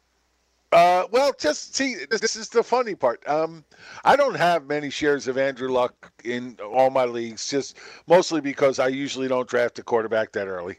[0.71, 3.27] Uh, well, just see, this, this is the funny part.
[3.27, 3.65] Um,
[4.05, 8.77] I don't have many shares of Andrew Luck in all my leagues, just mostly because
[8.77, 10.77] I usually don't draft a quarterback that early.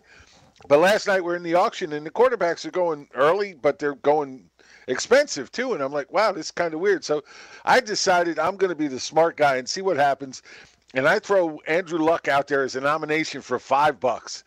[0.69, 3.97] But last night we're in the auction, and the quarterbacks are going early, but they're
[3.97, 4.49] going
[4.87, 5.73] expensive too.
[5.73, 7.05] And I'm like, wow, this is kind of weird.
[7.05, 7.25] So
[7.65, 10.43] I decided I'm going to be the smart guy and see what happens.
[10.95, 14.45] And I throw Andrew Luck out there as a nomination for five bucks.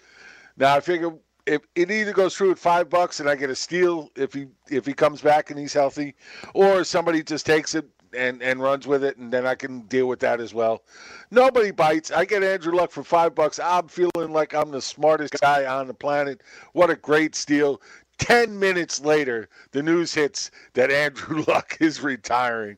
[0.56, 1.12] Now I figure
[1.46, 4.48] if it either goes through at five bucks and I get a steal if he
[4.70, 6.16] if he comes back and he's healthy,
[6.54, 10.08] or somebody just takes it and and runs with it, and then I can deal
[10.08, 10.84] with that as well.
[11.32, 12.12] Nobody bites.
[12.12, 13.60] I get Andrew Luck for five bucks.
[13.60, 16.42] I'm feeling like I'm the smartest guy on the planet.
[16.74, 17.82] What a great steal!
[18.18, 22.78] Ten minutes later, the news hits that Andrew Luck is retiring.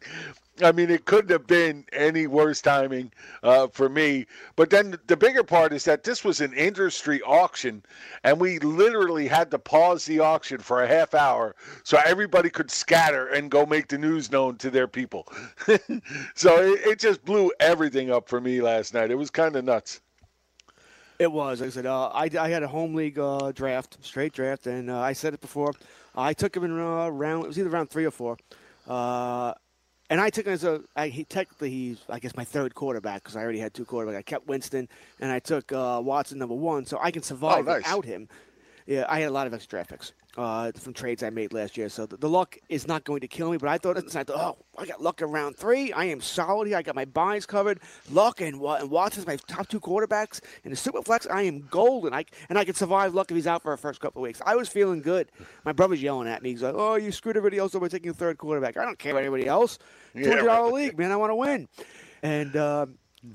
[0.61, 3.11] I mean, it couldn't have been any worse timing
[3.43, 4.25] uh, for me.
[4.55, 7.83] But then the bigger part is that this was an industry auction,
[8.23, 12.71] and we literally had to pause the auction for a half hour so everybody could
[12.71, 15.27] scatter and go make the news known to their people.
[16.35, 19.11] so it, it just blew everything up for me last night.
[19.11, 20.01] It was kind of nuts.
[21.19, 21.59] It was.
[21.59, 24.89] Like I said, uh, I, I had a home league uh, draft, straight draft, and
[24.89, 25.73] uh, I said it before.
[26.15, 27.43] I took him in uh, round.
[27.43, 28.37] It was either round three or four,
[28.87, 29.53] uh,
[30.09, 30.81] and I took him as a.
[30.95, 34.17] I, he technically he's I guess my third quarterback because I already had two quarterbacks.
[34.17, 34.87] I kept Winston,
[35.19, 37.83] and I took uh, Watson number one, so I can survive Oh, nice.
[37.83, 38.27] without him.
[38.89, 41.77] Yeah, I had a lot of extra draft picks uh, from trades I made last
[41.77, 43.57] year, so the, the luck is not going to kill me.
[43.57, 45.93] But I thought, I thought, oh, I got luck in round three.
[45.93, 46.75] I am solid here.
[46.75, 47.81] I got my buys covered.
[48.09, 51.27] Luck and, and Watson's my top two quarterbacks in the super flex.
[51.27, 52.15] I am golden.
[52.15, 54.41] I and I can survive luck if he's out for the first couple of weeks.
[54.43, 55.31] I was feeling good.
[55.65, 56.49] My brother's yelling at me.
[56.49, 59.11] He's like, "Oh, you screwed everybody else over taking a third quarterback." I don't care
[59.11, 59.77] about anybody else.
[60.15, 60.73] Yeah, Two hundred dollar right.
[60.73, 61.11] league, man.
[61.11, 61.67] I want to win.
[62.23, 62.55] And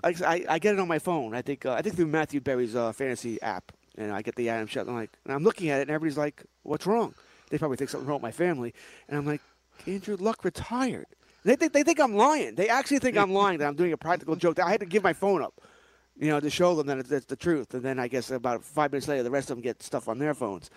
[0.02, 1.32] I, I, I get it on my phone.
[1.32, 4.48] I think uh, I think through Matthew Berry's uh, fantasy app, and I get the
[4.48, 7.14] Adam shot, and I'm like, and I'm looking at it, and everybody's like, "What's wrong?"
[7.50, 8.74] They probably think something wrong with my family,
[9.08, 9.40] and I'm like,
[9.86, 11.06] "Andrew Luck retired."
[11.44, 12.54] They think they think I'm lying.
[12.54, 14.56] They actually think I'm lying that I'm doing a practical joke.
[14.56, 15.60] That I had to give my phone up,
[16.18, 17.74] you know, to show them that it's, the truth.
[17.74, 20.18] And then I guess about five minutes later, the rest of them get stuff on
[20.18, 20.70] their phones.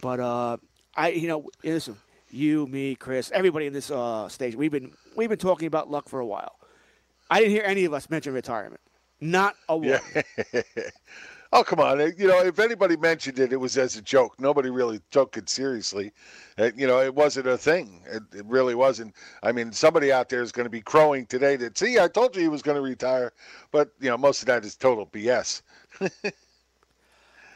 [0.00, 0.56] But uh,
[0.96, 1.96] I, you know, listen,
[2.30, 6.08] you, me, Chris, everybody in this uh, stage, we've been we've been talking about Luck
[6.08, 6.56] for a while.
[7.30, 8.80] I didn't hear any of us mention retirement.
[9.20, 10.00] Not a one.
[10.52, 10.62] Yeah.
[11.52, 12.00] oh, come on.
[12.16, 14.40] You know, if anybody mentioned it, it was as a joke.
[14.40, 16.12] Nobody really took it seriously.
[16.58, 18.02] Uh, you know, it wasn't a thing.
[18.06, 19.14] It, it really wasn't.
[19.42, 22.34] I mean, somebody out there is going to be crowing today that, see, I told
[22.34, 23.32] you he was going to retire.
[23.70, 25.62] But, you know, most of that is total BS.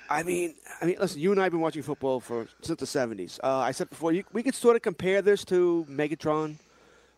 [0.09, 1.21] I mean, I mean, listen.
[1.21, 3.41] You and I have been watching football for since the '70s.
[3.43, 6.57] Uh, I said before, you, we could sort of compare this to Megatron,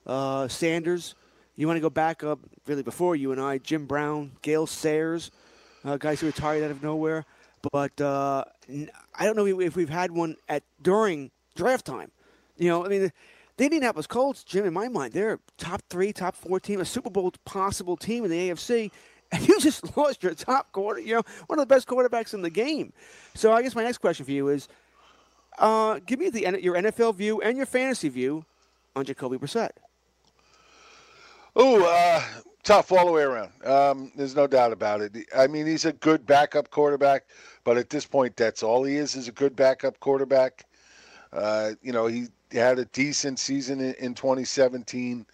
[0.06, 1.14] uh, Sanders.
[1.56, 5.30] You want to go back up really before you and I, Jim Brown, Gale Sayers,
[5.84, 7.24] uh, guys who retired out of nowhere.
[7.72, 8.44] But uh,
[9.14, 12.10] I don't know if we've had one at during draft time.
[12.56, 13.10] You know, I mean,
[13.56, 17.10] the, Indianapolis Colts, Jim, in my mind, they're top three, top four team, a Super
[17.10, 18.90] Bowl possible team in the AFC,
[19.32, 21.00] and you just lost your top quarter.
[21.00, 22.92] You know, one of the best quarterbacks in the game.
[23.34, 24.68] So I guess my next question for you is,
[25.58, 28.44] uh, give me the your NFL view and your fantasy view
[28.94, 29.70] on Jacoby Brissett.
[31.58, 32.22] Ooh, uh,
[32.68, 33.50] tough all the way around.
[33.64, 35.16] Um, there's no doubt about it.
[35.34, 37.24] I mean, he's a good backup quarterback,
[37.64, 40.66] but at this point, that's all he is—is a good backup quarterback.
[41.32, 45.24] Uh, you know, he had a decent season in, in 2017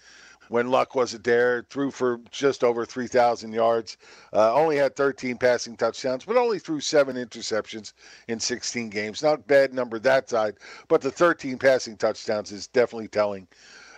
[0.49, 1.67] when Luck wasn't there.
[1.71, 3.97] Threw for just over 3,000 yards.
[4.33, 7.95] Uh, only had 13 passing touchdowns, but only threw seven interceptions
[8.29, 9.25] in 16 games.
[9.25, 10.55] Not bad number that side,
[10.87, 13.49] but the 13 passing touchdowns is definitely telling.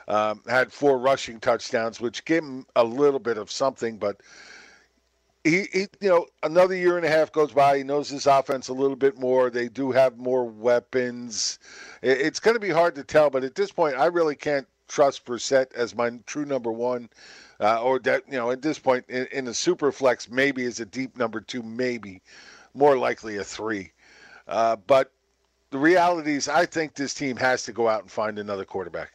[0.08, 4.20] Um, had four rushing touchdowns, which gave him a little bit of something, but
[5.42, 7.78] he, he, you know, another year and a half goes by.
[7.78, 9.48] He knows his offense a little bit more.
[9.48, 11.58] They do have more weapons.
[12.02, 14.66] It, it's going to be hard to tell, but at this point, I really can't
[14.88, 17.08] trust Brissett as my true number one,
[17.60, 20.80] uh, or that you know, at this point in, in a super flex, maybe is
[20.80, 22.22] a deep number two, maybe
[22.74, 23.92] more likely a three.
[24.48, 25.12] Uh, but
[25.70, 29.12] the reality is, I think this team has to go out and find another quarterback.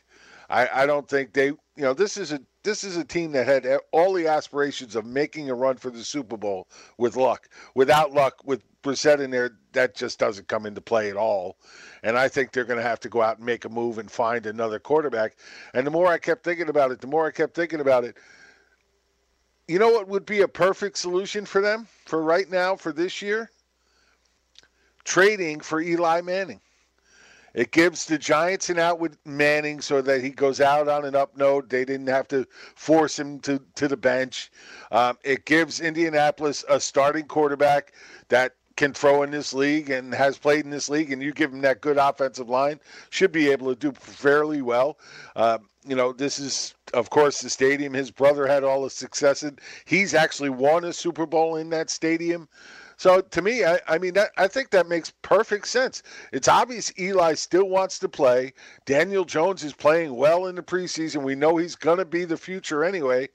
[0.52, 3.48] I, I don't think they, you know, this is a this is a team that
[3.48, 7.50] had all the aspirations of making a run for the Super Bowl with luck.
[7.74, 11.58] Without luck, with Brissett in there, that just doesn't come into play at all.
[12.04, 14.12] And I think they're going to have to go out and make a move and
[14.12, 15.38] find another quarterback.
[15.74, 18.18] And the more I kept thinking about it, the more I kept thinking about it.
[19.68, 23.22] You know what would be a perfect solution for them for right now for this
[23.22, 23.50] year?
[25.04, 26.62] Trading for Eli Manning.
[27.54, 31.16] It gives the Giants an out with Manning so that he goes out on an
[31.16, 31.70] up note.
[31.70, 34.52] They didn't have to force him to, to the bench.
[34.92, 37.94] Um, it gives Indianapolis a starting quarterback
[38.30, 41.52] that can throw in this league and has played in this league, and you give
[41.54, 44.98] him that good offensive line, should be able to do fairly well.
[45.36, 49.44] Uh, you know, this is, of course, the stadium his brother had all the success
[49.44, 49.58] in.
[49.86, 52.48] He's actually won a Super Bowl in that stadium.
[53.02, 56.04] So to me, I, I mean, that, I think that makes perfect sense.
[56.32, 58.54] It's obvious Eli still wants to play.
[58.86, 61.24] Daniel Jones is playing well in the preseason.
[61.24, 63.30] We know he's going to be the future anyway.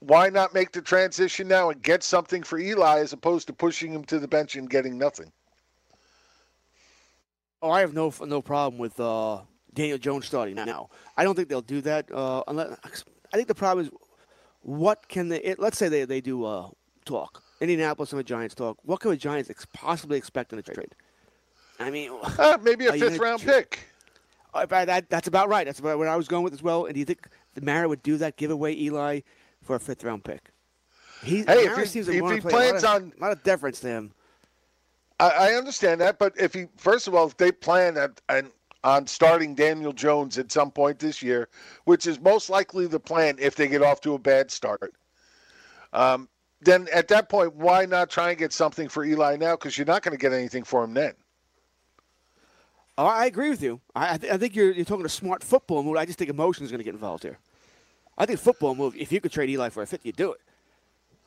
[0.00, 3.94] Why not make the transition now and get something for Eli as opposed to pushing
[3.94, 5.32] him to the bench and getting nothing?
[7.62, 9.40] Oh, I have no no problem with uh,
[9.72, 10.90] Daniel Jones starting now.
[11.16, 12.12] I don't think they'll do that.
[12.12, 12.76] Uh, unless
[13.32, 13.92] I think the problem is
[14.60, 15.40] what can they?
[15.40, 16.68] It, let's say they they do uh,
[17.06, 17.42] talk.
[17.60, 18.78] Indianapolis and the Giants talk.
[18.82, 20.94] What can the Giants ex- possibly expect in a trade?
[21.78, 23.80] I mean, uh, maybe a fifth round tra- pick.
[24.54, 25.66] Uh, that, that's about right.
[25.66, 26.86] That's about what I was going with as well.
[26.86, 28.36] And do you think the Mara would do that?
[28.36, 29.20] Give away Eli
[29.62, 30.50] for a fifth round pick?
[31.22, 33.80] He, Hey, if he- if he play a plans of- on- a lot of deference
[33.80, 34.12] to him.
[35.18, 38.50] I, I understand that, but if he first of all, if they plan at, and
[38.84, 41.48] on starting Daniel Jones at some point this year,
[41.84, 44.94] which is most likely the plan if they get off to a bad start,
[45.94, 46.28] um,
[46.60, 49.52] then at that point, why not try and get something for Eli now?
[49.52, 51.14] Because you're not going to get anything for him then.
[52.98, 53.80] Oh, I agree with you.
[53.94, 55.96] I, th- I think you're, you're talking a smart football move.
[55.96, 57.38] I just think emotion is going to get involved here.
[58.16, 58.96] I think football move.
[58.96, 60.40] If you could trade Eli for a fifth, you do it.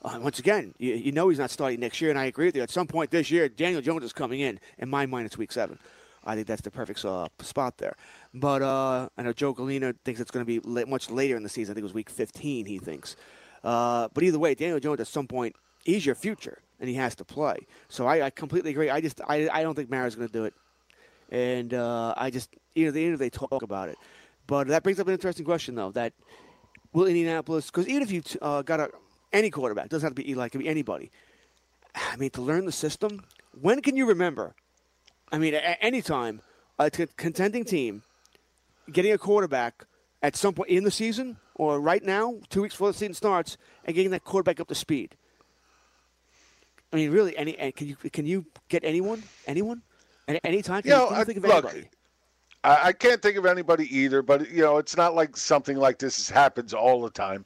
[0.01, 2.55] Uh, once again, you, you know he's not starting next year, and I agree with
[2.55, 2.63] you.
[2.63, 4.59] At some point this year, Daniel Jones is coming in.
[4.79, 5.77] In my mind, it's week seven.
[6.25, 7.95] I think that's the perfect uh, spot there.
[8.33, 11.49] But uh, I know Joe Galena thinks it's going to be much later in the
[11.49, 11.73] season.
[11.73, 13.15] I think it was week 15, he thinks.
[13.63, 17.15] Uh, but either way, Daniel Jones at some point, is your future, and he has
[17.15, 17.57] to play.
[17.87, 18.89] So I, I completely agree.
[18.89, 20.53] I just I, I don't think Mara's going to do it.
[21.31, 23.97] And uh, I just, either they, either they talk about it.
[24.47, 26.13] But that brings up an interesting question, though, that
[26.91, 28.89] will Indianapolis, because even if you uh, got a,
[29.31, 31.11] any quarterback, doesn't have to be Eli, it could be anybody.
[31.93, 33.23] I mean, to learn the system,
[33.61, 34.55] when can you remember?
[35.31, 36.41] I mean, at any time,
[36.79, 38.01] a t- contending team
[38.91, 39.85] getting a quarterback
[40.23, 43.57] at some point in the season or right now, two weeks before the season starts,
[43.83, 45.13] and getting that quarterback up to speed.
[46.91, 49.81] I mean, really, any and can you can you get anyone, anyone,
[50.29, 50.81] at any time?
[50.81, 51.89] Can You know, you I- think of look, anybody?
[52.61, 56.29] I, can't think of anybody either, but you know, it's not like something like this
[56.29, 57.45] happens all the time.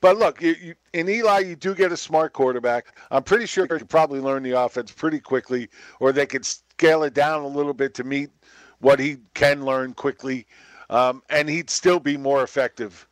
[0.00, 2.96] But look, you, you, in Eli, you do get a smart quarterback.
[3.10, 7.02] I'm pretty sure you could probably learn the offense pretty quickly, or they could scale
[7.02, 8.30] it down a little bit to meet
[8.78, 10.46] what he can learn quickly,
[10.90, 13.08] um, and he'd still be more effective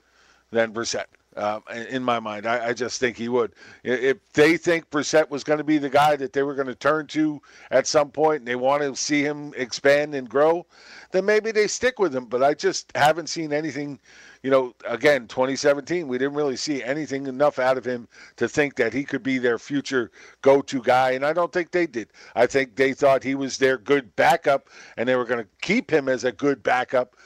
[0.52, 1.06] than Brissett.
[1.34, 3.54] Um, in- my mind, I, I just think he would.
[3.84, 6.74] If they think Brissett was going to be the guy that they were going to
[6.74, 10.66] turn to at some point, and they want to see him expand and grow,
[11.10, 12.26] then maybe they stick with him.
[12.26, 13.98] But I just haven't seen anything.
[14.42, 18.74] You know, again, 2017, we didn't really see anything enough out of him to think
[18.74, 20.10] that he could be their future
[20.42, 22.08] go-to guy, and I don't think they did.
[22.34, 25.90] I think they thought he was their good backup, and they were going to keep
[25.90, 27.16] him as a good backup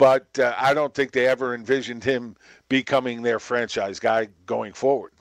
[0.00, 2.34] but uh, I don't think they ever envisioned him
[2.70, 5.12] becoming their franchise guy going forward.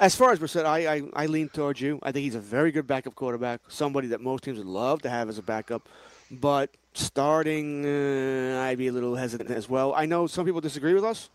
[0.00, 2.00] As far as Brissett, I, I, I lean towards you.
[2.02, 5.08] I think he's a very good backup quarterback, somebody that most teams would love to
[5.08, 5.88] have as a backup.
[6.32, 9.94] But starting, uh, I'd be a little hesitant as well.
[9.94, 11.30] I know some people disagree with us.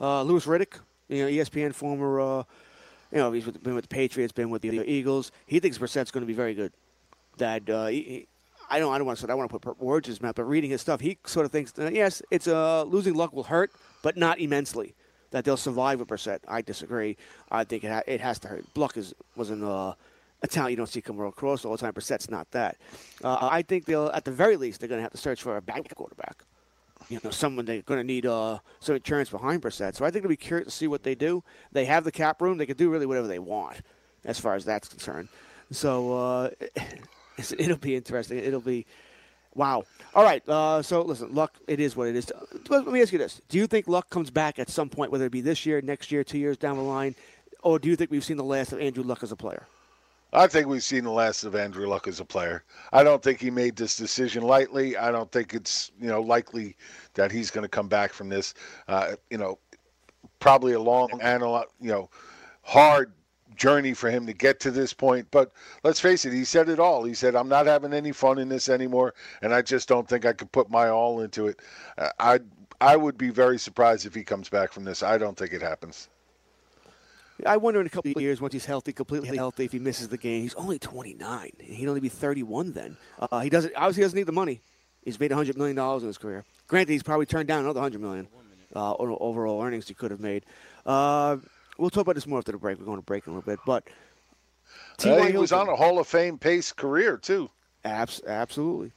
[0.00, 2.42] Uh, Louis Riddick, you know, ESPN former, uh,
[3.12, 5.30] you know, he's been with the Patriots, been with the Eagles.
[5.46, 6.72] He thinks Brissett's going to be very good.
[7.36, 8.26] That uh, he-
[8.70, 10.36] I don't, I don't want to, say I want to put words in his mouth,
[10.36, 13.42] but reading his stuff, he sort of thinks, uh, yes, it's uh, losing luck will
[13.42, 14.94] hurt, but not immensely.
[15.32, 16.40] That they'll survive with Brissett.
[16.48, 17.16] I disagree.
[17.52, 18.64] I think it, ha- it has to hurt.
[18.74, 19.94] Luck is was an, uh,
[20.42, 21.92] a talent you don't see come across all the time.
[21.92, 22.78] Brissett's not that.
[23.22, 25.56] Uh, I think they'll, at the very least, they're going to have to search for
[25.56, 26.42] a backup quarterback.
[27.08, 29.94] You know, someone they're going to need uh, some insurance behind Brissett.
[29.94, 31.44] So I think it'll be curious to see what they do.
[31.70, 32.58] They have the cap room.
[32.58, 33.82] They can do really whatever they want,
[34.24, 35.28] as far as that's concerned.
[35.70, 36.50] So uh,
[37.58, 38.38] it'll be interesting.
[38.38, 38.86] It'll be
[39.54, 39.84] wow.
[40.14, 40.46] All right.
[40.48, 41.54] Uh, so listen, luck.
[41.66, 42.32] It is what it is.
[42.68, 45.26] Let me ask you this: Do you think luck comes back at some point, whether
[45.26, 47.14] it be this year, next year, two years down the line,
[47.62, 49.66] or do you think we've seen the last of Andrew Luck as a player?
[50.32, 52.62] I think we've seen the last of Andrew Luck as a player.
[52.92, 54.96] I don't think he made this decision lightly.
[54.96, 56.76] I don't think it's you know likely
[57.14, 58.54] that he's going to come back from this.
[58.86, 59.58] Uh, you know,
[60.38, 62.08] probably a long and a lot, you know
[62.62, 63.12] hard
[63.60, 65.28] journey for him to get to this point.
[65.30, 65.52] But
[65.84, 67.04] let's face it, he said it all.
[67.04, 70.24] He said, "I'm not having any fun in this anymore, and I just don't think
[70.24, 71.60] I could put my all into it."
[71.96, 72.40] Uh, I
[72.80, 75.02] I would be very surprised if he comes back from this.
[75.02, 76.08] I don't think it happens.
[77.46, 80.08] I wonder in a couple of years, once he's healthy, completely healthy, if he misses
[80.08, 80.42] the game.
[80.42, 81.52] He's only 29.
[81.58, 82.98] He'd only be 31 then.
[83.18, 84.60] Uh, he doesn't obviously doesn't need the money.
[85.04, 86.44] He's made 100 million dollars in his career.
[86.66, 88.28] Granted, he's probably turned down another 100 million
[88.76, 90.44] uh, overall earnings he could have made.
[90.84, 91.38] Uh,
[91.80, 92.78] we'll talk about this more after the break.
[92.78, 93.84] We're going to break in a little bit, but
[95.04, 97.50] Uh, he was on a Hall of Fame pace career too.
[97.84, 98.92] Abs- absolutely.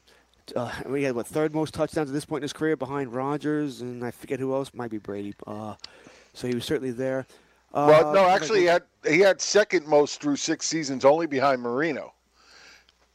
[0.56, 3.80] Uh, we had what third most touchdowns at this point in his career behind Rodgers
[3.82, 5.34] and I forget who else might be Brady.
[5.48, 5.76] Uh,
[6.34, 7.26] so he was certainly there.
[7.74, 11.62] Uh, well, no, actually, he had he had second most through six seasons, only behind
[11.62, 12.14] Marino.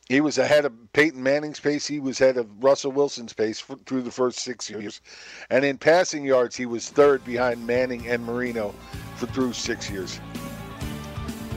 [0.08, 1.86] He was ahead of Peyton Manning's pace.
[1.86, 5.02] He was ahead of Russell Wilson's pace for, through the first six years,
[5.50, 8.74] and in passing yards, he was third behind Manning and Marino
[9.16, 10.18] for through six years.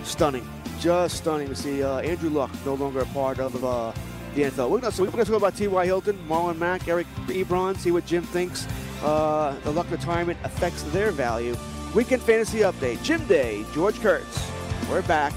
[0.04, 0.48] stunning,
[0.82, 3.94] just stunning to see uh, Andrew Luck no longer a part of uh,
[4.36, 4.70] the NFL.
[4.70, 5.86] We're going so we're going to talk about T.Y.
[5.86, 8.68] Hilton, Marlon Mack, Eric Ebron, see what Jim thinks
[9.02, 11.56] uh, the Luck retirement affects their value.
[11.96, 14.46] Weekend fantasy update: Jim Day, George Kurtz.
[14.90, 15.32] We're back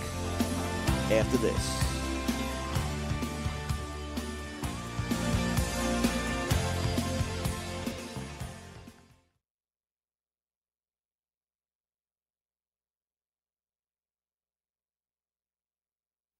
[1.12, 1.83] after this.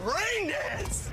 [0.00, 1.10] Rain dance!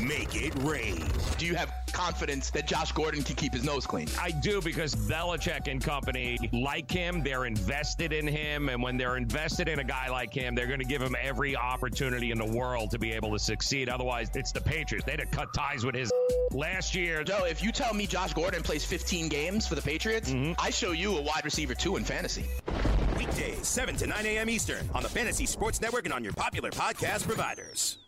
[0.00, 1.06] Make it rain.
[1.36, 4.08] Do you have confidence that Josh Gordon can keep his nose clean?
[4.18, 7.22] I do because Belichick and company like him.
[7.22, 8.70] They're invested in him.
[8.70, 11.54] And when they're invested in a guy like him, they're going to give him every
[11.54, 13.90] opportunity in the world to be able to succeed.
[13.90, 15.04] Otherwise, it's the Patriots.
[15.04, 16.10] They'd have cut ties with his
[16.52, 17.24] last year.
[17.24, 20.52] Joe, if you tell me Josh Gordon plays 15 games for the Patriots, mm-hmm.
[20.58, 22.46] I show you a wide receiver two in fantasy.
[23.18, 24.48] Weekdays, 7 to 9 a.m.
[24.48, 28.07] Eastern on the Fantasy Sports Network and on your popular podcast providers.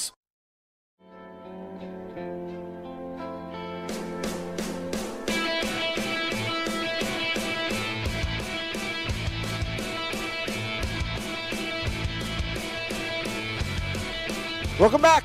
[14.81, 15.23] Welcome back.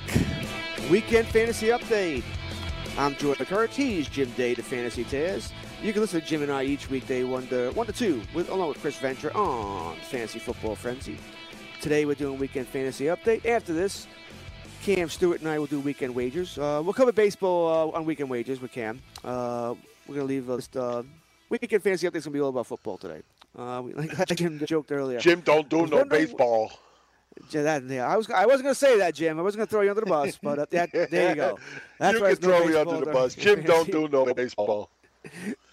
[0.90, 2.22] Weekend Fantasy Update.
[2.98, 3.70] I'm Jordan McCurch.
[3.70, 5.50] He's Jim Day, the Fantasy Taz.
[5.82, 8.50] You can listen to Jim and I each weekday, 1 to, 1 to 2, with,
[8.50, 11.16] along with Chris Venture on Fantasy Football Frenzy.
[11.80, 13.46] Today we're doing Weekend Fantasy Update.
[13.46, 14.07] After this,
[14.82, 16.59] Cam Stewart and I will do Weekend Wagers.
[16.59, 19.00] Uh, we'll cover baseball uh, on Weekend Wagers with Cam.
[19.24, 19.74] Uh,
[20.07, 21.02] we're going to leave uh, just, uh,
[21.48, 23.22] Weekend Fantasy Update is going to be all about football today.
[23.59, 25.18] Uh, we- like, like Jim joked earlier.
[25.18, 26.70] Jim, don't do no baseball.
[27.51, 29.39] Yeah, that, yeah, I was I wasn't going to say that, Jim.
[29.39, 31.59] I wasn't going to throw you under the bus, but uh, that, there you go.
[31.99, 33.34] That's you can there's no throw me under the bus.
[33.34, 34.91] Jim, don't do no baseball.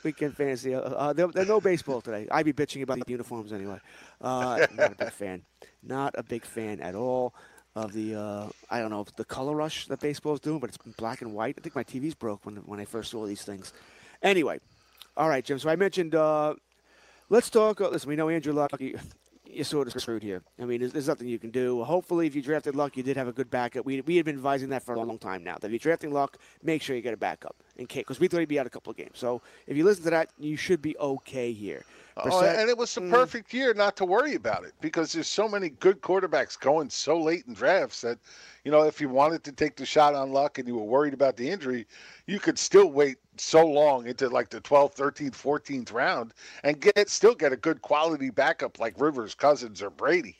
[0.03, 0.75] Weekend fantasy.
[0.75, 2.27] Uh, uh, there, there's no baseball today.
[2.31, 3.79] I'd be bitching about the uniforms anyway.
[4.19, 5.43] Uh, not a big fan.
[5.81, 7.33] Not a big fan at all
[7.75, 8.15] of the.
[8.15, 11.21] Uh, I don't know if the color rush that baseball is doing, but it's black
[11.21, 11.55] and white.
[11.57, 13.73] I think my TV's broke when when I first saw these things.
[14.21, 14.59] Anyway,
[15.15, 15.59] all right, Jim.
[15.59, 16.15] So I mentioned.
[16.15, 16.55] Uh,
[17.29, 17.81] let's talk.
[17.81, 18.71] Uh, listen, we know Andrew Luck.
[19.53, 20.41] You, you're sort of screwed here.
[20.59, 21.83] I mean, there's, there's nothing you can do.
[21.83, 23.85] Hopefully, if you drafted Luck, you did have a good backup.
[23.85, 25.57] We, we had been advising that for a long time now.
[25.59, 28.27] That if you're drafting Luck, make sure you get a backup in case because we
[28.27, 29.13] thought he'd be out a couple of games.
[29.15, 31.83] So if you listen to that, you should be okay here.
[32.17, 33.09] Oh, and it was the Mm.
[33.09, 37.17] perfect year not to worry about it because there's so many good quarterbacks going so
[37.19, 38.19] late in drafts that,
[38.63, 41.13] you know, if you wanted to take the shot on luck and you were worried
[41.13, 41.87] about the injury,
[42.27, 46.33] you could still wait so long into like the 12th, 13th, 14th round
[46.63, 50.37] and get still get a good quality backup like Rivers, Cousins, or Brady.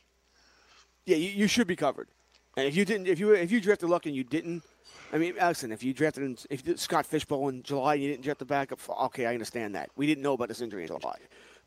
[1.06, 2.08] Yeah, you, you should be covered.
[2.56, 4.64] And if you didn't, if you if you drafted Luck and you didn't,
[5.12, 8.04] I mean, listen, if you drafted in, if you Scott Fish Bowl in July and
[8.04, 9.90] you didn't draft the backup, okay, I understand that.
[9.96, 11.18] We didn't know about this injury in July.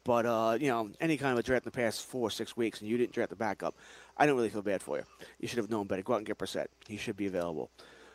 [0.06, 2.56] But uh, you know, any kind of a draft in the past four or six
[2.56, 3.74] weeks and you didn't draft the backup,
[4.16, 5.02] I don't really feel bad for you.
[5.40, 6.02] You should have known better.
[6.02, 6.68] Go out and get Brissett.
[6.86, 7.70] He should be available.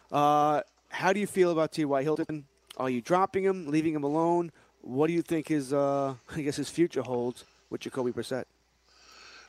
[0.10, 2.02] Uh, how do you feel about T.Y.
[2.04, 2.46] Hilton?
[2.78, 4.54] Are you dropping him, leaving him alone?
[4.80, 8.46] What do you think his, uh, I guess, his future holds with Jacoby Brissett?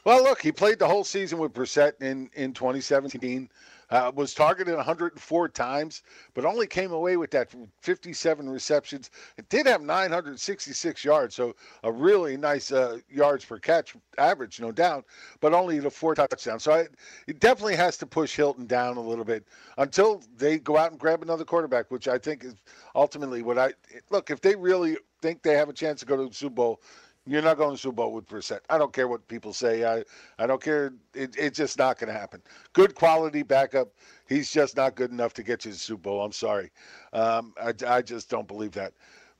[0.04, 3.48] Well, look, he played the whole season with Brissett in, in 2017.
[3.92, 9.10] Uh, was targeted 104 times, but only came away with that 57 receptions.
[9.36, 14.72] It did have 966 yards, so a really nice uh, yards per catch average, no
[14.72, 15.04] doubt,
[15.40, 16.62] but only the four touchdowns.
[16.62, 16.86] So I,
[17.26, 20.98] it definitely has to push Hilton down a little bit until they go out and
[20.98, 22.54] grab another quarterback, which I think is
[22.94, 23.74] ultimately what I
[24.08, 24.30] look.
[24.30, 26.80] If they really think they have a chance to go to the Super Bowl,
[27.26, 28.60] you're not going to Super Bowl with Brissett.
[28.68, 29.84] I don't care what people say.
[29.84, 30.04] I,
[30.38, 30.92] I don't care.
[31.14, 32.42] It, it's just not going to happen.
[32.72, 33.88] Good quality backup.
[34.28, 36.24] He's just not good enough to get you to the Super Bowl.
[36.24, 36.70] I'm sorry.
[37.12, 38.92] Um, I, I just don't believe that.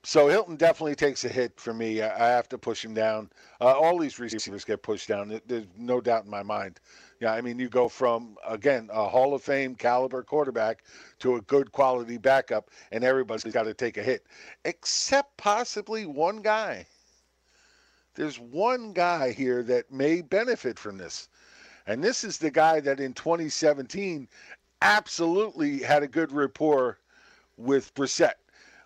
[0.05, 2.03] So Hilton definitely takes a hit for me.
[2.03, 3.31] I, I have to push him down.
[3.61, 5.41] Uh, all these receivers get pushed down.
[5.47, 6.81] There's no doubt in my mind.
[7.21, 10.83] Yeah, I mean, you go from again a Hall of Fame caliber quarterback
[11.21, 14.27] to a good quality backup, and everybody's got to take a hit,
[14.65, 16.85] except possibly one guy
[18.15, 21.29] there's one guy here that may benefit from this.
[21.87, 24.29] And this is the guy that in 2017
[24.81, 26.99] absolutely had a good rapport
[27.57, 28.35] with Brissett.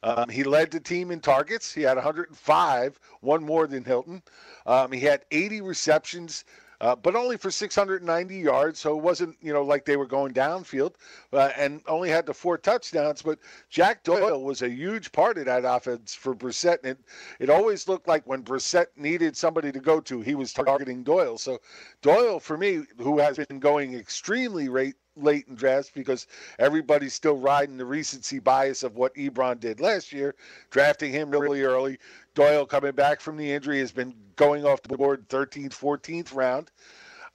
[0.02, 1.72] Um, he led the team in targets.
[1.72, 4.22] He had 105, one more than Hilton.
[4.66, 6.44] Um, he had 80 receptions,
[6.80, 8.78] uh, but only for 690 yards.
[8.80, 10.94] So it wasn't, you know, like they were going downfield,
[11.32, 13.22] uh, and only had the four touchdowns.
[13.22, 13.38] But
[13.70, 16.98] Jack Doyle was a huge part of that offense for Brissett, and it,
[17.40, 21.38] it always looked like when Brissett needed somebody to go to, he was targeting Doyle.
[21.38, 21.60] So
[22.02, 26.26] Doyle, for me, who has been going extremely rate late in drafts because
[26.58, 30.34] everybody's still riding the recency bias of what Ebron did last year,
[30.70, 31.98] drafting him really early.
[32.36, 36.70] Doyle coming back from the injury has been going off the board 13th, 14th round.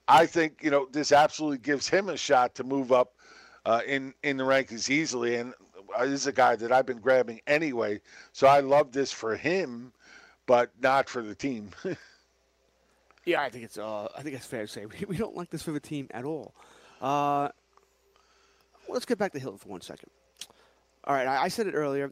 [0.08, 3.14] I think you know this absolutely gives him a shot to move up
[3.66, 5.54] uh, in in the rankings easily, and
[5.94, 8.00] uh, this is a guy that I've been grabbing anyway.
[8.32, 9.92] So I love this for him,
[10.46, 11.70] but not for the team.
[13.24, 15.62] Yeah, I think it's uh, I think it's fair to say we, don't like this
[15.62, 16.54] for the team at all.
[17.00, 17.50] Uh,
[18.88, 20.10] let's get back to Hilton for one second.
[21.04, 22.10] All right, I, I said it earlier.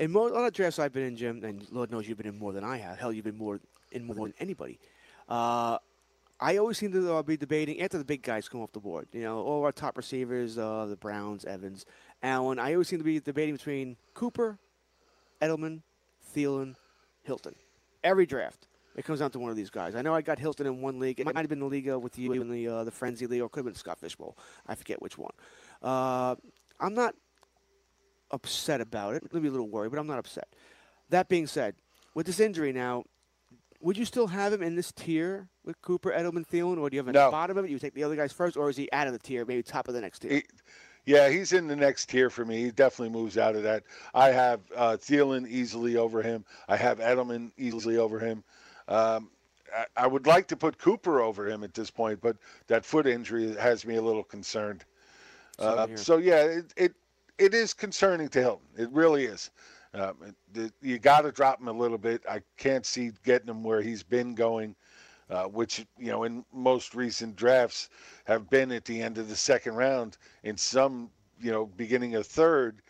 [0.00, 2.54] In most other drafts I've been in, Jim, and Lord knows you've been in more
[2.54, 2.98] than I have.
[2.98, 3.60] Hell, you've been more
[3.92, 4.78] in more than anybody.
[5.28, 5.76] Uh,
[6.40, 9.08] I always seem to uh, be debating after the big guys come off the board.
[9.12, 11.84] You know, all our top receivers, uh, the Browns, Evans,
[12.22, 12.58] Allen.
[12.58, 14.58] I always seem to be debating between Cooper,
[15.42, 15.82] Edelman,
[16.34, 16.76] Thielen,
[17.22, 17.54] Hilton.
[18.02, 19.94] Every draft, it comes down to one of these guys.
[19.94, 21.20] I know I got Hilton in one league.
[21.20, 23.50] It might have been the league with you in the uh, the frenzy league, or
[23.50, 24.38] could have been Scott Fish Bowl.
[24.66, 25.32] I forget which one.
[25.82, 26.36] Uh,
[26.80, 27.14] I'm not
[28.30, 29.22] upset about it.
[29.32, 30.48] Maybe a little worried, but I'm not upset.
[31.08, 31.74] That being said,
[32.14, 33.04] with this injury now,
[33.80, 37.00] would you still have him in this tier with Cooper, Edelman, Thielen, or do you
[37.00, 37.70] have him at the bottom of it?
[37.70, 39.88] You take the other guys first, or is he out of the tier, maybe top
[39.88, 40.32] of the next tier?
[40.32, 40.44] He-
[41.06, 42.62] yeah, he's in the next tier for me.
[42.64, 43.84] He definitely moves out of that.
[44.12, 46.44] I have uh, Thielen easily over him.
[46.68, 48.44] I have Edelman easily over him.
[48.86, 49.30] Um,
[49.74, 53.06] I, I would like to put Cooper over him at this point, but that foot
[53.06, 54.84] injury has me a little concerned.
[55.58, 56.94] Uh, so yeah, it, it
[57.40, 58.66] it is concerning to Hilton.
[58.76, 59.50] It really is.
[59.94, 62.22] Um, it- you got to drop him a little bit.
[62.28, 64.76] I can't see getting him where he's been going,
[65.30, 67.88] uh, which you know in most recent drafts
[68.24, 70.16] have been at the end of the second round.
[70.44, 71.10] In some,
[71.40, 72.82] you know, beginning of third.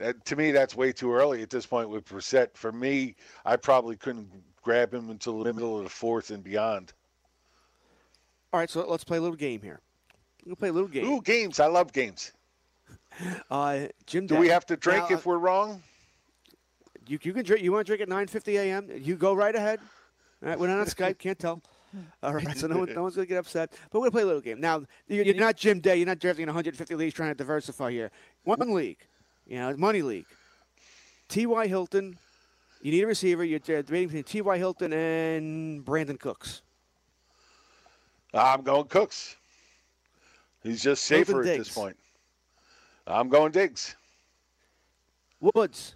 [0.00, 2.48] Uh, to me, that's way too early at this point with Brissett.
[2.54, 3.16] For me,
[3.46, 4.28] I probably couldn't
[4.62, 6.92] grab him until the middle of the fourth and beyond.
[8.52, 9.80] All right, so let's play a little game here.
[10.44, 11.06] We'll play a little game.
[11.06, 11.58] Ooh, games!
[11.60, 12.32] I love games.
[13.50, 15.82] Uh, Jim, Do we have to drink Now, if we're wrong?
[17.06, 17.64] You, you can drink.
[17.64, 18.90] You want to drink at 9:50 a.m.
[18.94, 19.80] You go right ahead.
[20.42, 21.18] All right, we're not on Skype.
[21.18, 21.62] Can't tell.
[22.22, 23.72] All right, so no, one, no one's gonna get upset.
[23.90, 24.60] But we're gonna play a little game.
[24.60, 25.96] Now you're, you're not Jim Day.
[25.96, 28.10] You're not drafting 150 leagues trying to diversify here.
[28.44, 28.98] One league,
[29.46, 30.26] you know, money league.
[31.28, 31.66] T.Y.
[31.66, 32.18] Hilton.
[32.82, 33.44] You need a receiver.
[33.44, 34.58] You're debating between T.Y.
[34.58, 36.62] Hilton and Brandin Cooks.
[38.34, 39.36] I'm going Cooks.
[40.62, 41.96] He's just safer at this point.
[43.06, 43.94] I'm going Diggs.
[45.40, 45.94] Woods.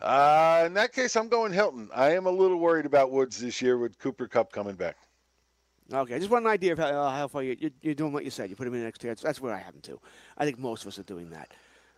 [0.00, 1.88] Uh, in that case, I'm going Hilton.
[1.94, 4.96] I am a little worried about Woods this year with Cooper Kupp coming back.
[5.92, 8.24] Okay, just want an idea of how, uh, how far you, you're, you're doing what
[8.24, 8.48] you said.
[8.50, 9.10] You put him in the next tier.
[9.10, 10.00] That's, that's where I have him too.
[10.38, 11.50] I think most of us are doing that.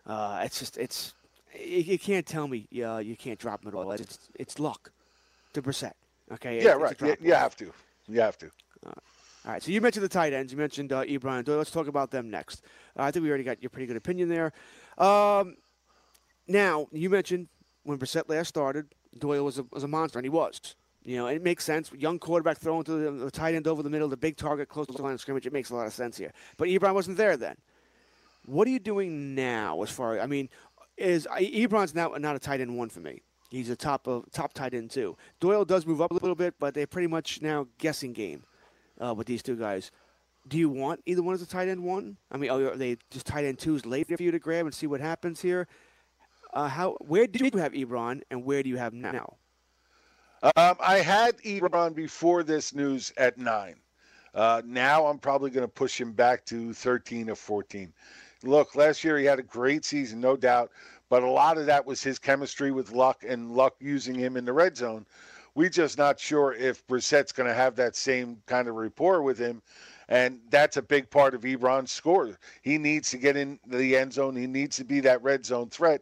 [0.05, 1.13] Uh, it's just it's
[1.57, 3.89] you, you can't tell me uh, you can't drop him at all.
[3.91, 4.91] It's it's luck
[5.53, 5.93] to Brissett.
[6.33, 6.63] Okay.
[6.63, 6.99] yeah, right.
[6.99, 7.71] You, you have to.
[8.07, 8.51] You have to.
[8.85, 8.93] All
[9.45, 9.63] right.
[9.63, 10.51] So you mentioned the tight ends.
[10.51, 11.57] You mentioned uh, Ebron and Doyle.
[11.57, 12.63] Let's talk about them next.
[12.95, 14.53] I think we already got your pretty good opinion there.
[14.97, 15.55] Um,
[16.47, 17.47] now you mentioned
[17.83, 20.75] when Brissett last started, Doyle was a, was a monster, and he was.
[21.03, 21.91] You know, it makes sense.
[21.95, 24.87] Young quarterback throwing to the, the tight end over the middle, the big target close
[24.87, 25.45] to the line of scrimmage.
[25.45, 26.33] It makes a lot of sense here.
[26.57, 27.57] But Ebron wasn't there then.
[28.45, 29.81] What are you doing now?
[29.83, 30.49] As far I mean,
[30.97, 33.21] is Ebron's now not a tight end one for me.
[33.51, 35.15] He's a top of top tight end too.
[35.39, 38.43] Doyle does move up a little bit, but they're pretty much now guessing game
[38.99, 39.91] uh, with these two guys.
[40.47, 42.17] Do you want either one as a tight end one?
[42.31, 44.87] I mean, are they just tight end twos later for you to grab and see
[44.87, 45.67] what happens here?
[46.53, 49.37] Uh, how where did you have Ebron and where do you have now?
[50.55, 53.75] Um, I had Ebron before this news at nine.
[54.35, 57.91] Uh, now I'm probably going to push him back to 13 or 14.
[58.43, 60.71] Look, last year he had a great season, no doubt,
[61.09, 64.45] but a lot of that was his chemistry with Luck and Luck using him in
[64.45, 65.05] the red zone.
[65.55, 69.37] We're just not sure if Brissett's going to have that same kind of rapport with
[69.37, 69.61] him.
[70.09, 72.37] And that's a big part of Ebron's score.
[72.61, 74.35] He needs to get in the end zone.
[74.35, 76.01] He needs to be that red zone threat.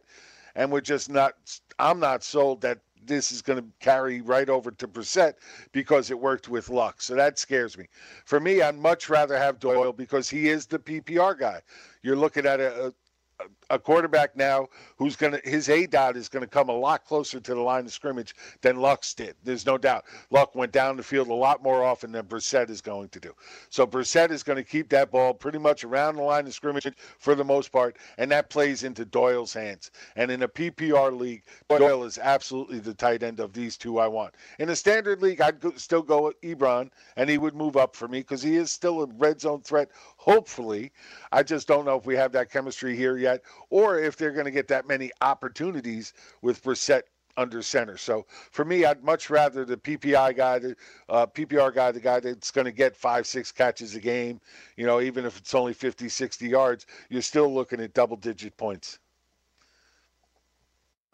[0.54, 1.34] And we're just not,
[1.78, 5.34] I'm not sold that this is going to carry right over to Brissett
[5.72, 7.02] because it worked with Luck.
[7.02, 7.86] So that scares me.
[8.24, 11.60] For me, I'd much rather have Doyle because he is the PPR guy.
[12.02, 12.94] You're looking at a,
[13.40, 17.04] a a quarterback now who's going to his aDOT is going to come a lot
[17.04, 19.34] closer to the line of scrimmage than Lux did.
[19.44, 20.04] There's no doubt.
[20.30, 23.32] Luck went down the field a lot more often than Brissett is going to do.
[23.70, 26.86] So Brissett is going to keep that ball pretty much around the line of scrimmage
[27.18, 29.90] for the most part, and that plays into Doyle's hands.
[30.16, 34.06] And in a PPR league, Doyle is absolutely the tight end of these two I
[34.06, 34.34] want.
[34.58, 37.96] In a standard league, I'd go, still go with Ebron, and he would move up
[37.96, 39.90] for me because he is still a red zone threat.
[40.16, 40.92] Hopefully,
[41.32, 44.44] I just don't know if we have that chemistry here yet, or if they're going
[44.44, 47.02] to get that many opportunities with Brissett
[47.36, 47.96] under center.
[47.96, 50.76] So for me, I'd much rather the PPI guy, the
[51.08, 54.40] uh, PPR guy, the guy that's going to get five, six catches a game.
[54.76, 58.56] You know, even if it's only 50, 60 yards, you're still looking at double digit
[58.56, 58.98] points.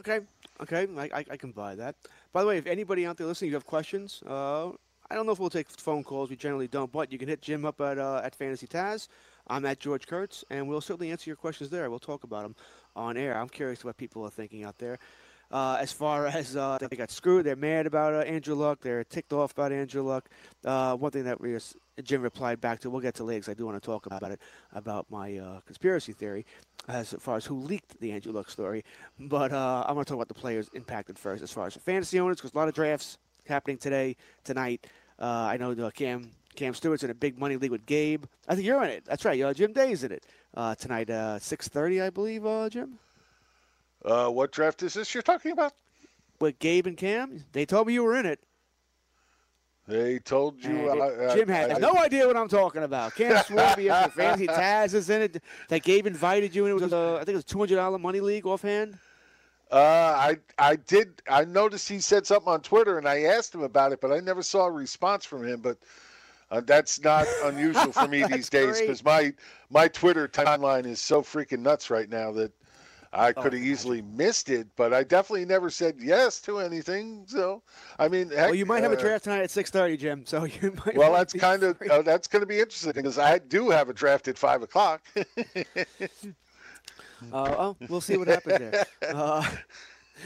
[0.00, 0.20] Okay,
[0.62, 1.94] okay, I, I, can buy that.
[2.32, 4.70] By the way, if anybody out there listening, you have questions, uh,
[5.10, 6.30] I don't know if we'll take phone calls.
[6.30, 9.08] We generally don't, but you can hit Jim up at uh, at Fantasy Taz.
[9.50, 11.90] I'm at George Kurtz, and we'll certainly answer your questions there.
[11.90, 12.54] We'll talk about them
[12.94, 13.36] on air.
[13.36, 14.98] I'm curious what people are thinking out there.
[15.50, 18.78] Uh, as far as uh, they got screwed, they're mad about uh, Andrew Luck.
[18.80, 20.30] They're ticked off about Andrew Luck.
[20.64, 21.58] Uh, one thing that we
[22.04, 24.30] Jim replied back to, we'll get to later 'cause I do want to talk about
[24.30, 24.40] it,
[24.72, 26.46] about my uh, conspiracy theory
[26.86, 28.84] as far as who leaked the Andrew Luck story.
[29.18, 32.20] But uh, I want to talk about the players impacted first as far as fantasy
[32.20, 34.86] owners, because a lot of drafts happening today, tonight.
[35.18, 36.30] Uh, I know Cam
[36.60, 38.24] Cam Stewart's in a big money league with Gabe.
[38.46, 39.02] I think you're in it.
[39.06, 39.40] That's right.
[39.40, 42.44] Uh, Jim Day's in it uh, tonight, uh, six thirty, I believe.
[42.44, 42.98] Uh, Jim.
[44.04, 45.72] Uh, what draft is this you're talking about?
[46.38, 48.40] With Gabe and Cam, they told me you were in it.
[49.88, 50.90] They told you.
[50.90, 53.14] I, I- Jim has I- no idea what I'm talking about.
[53.14, 54.12] Cam swore me up.
[54.12, 55.42] Fantasy Taz is in it.
[55.70, 57.98] That Gabe invited you, and it was a, I think it was two hundred dollar
[57.98, 58.98] money league offhand.
[59.72, 61.22] Uh, I I did.
[61.26, 64.20] I noticed he said something on Twitter, and I asked him about it, but I
[64.20, 65.60] never saw a response from him.
[65.62, 65.78] But
[66.50, 69.32] uh, that's not unusual for me these days because my
[69.70, 72.52] my Twitter timeline is so freaking nuts right now that
[73.12, 74.68] I Oh, could have easily missed it.
[74.76, 77.24] But I definitely never said yes to anything.
[77.26, 77.62] So
[77.98, 80.24] I mean, heck, well, you might have a uh, draft tonight at six thirty, Jim.
[80.26, 80.96] So you might.
[80.96, 83.92] Well, that's kind of uh, that's going to be interesting because I do have a
[83.92, 85.02] draft at five o'clock.
[87.34, 88.86] Uh, oh, we'll see what happens there.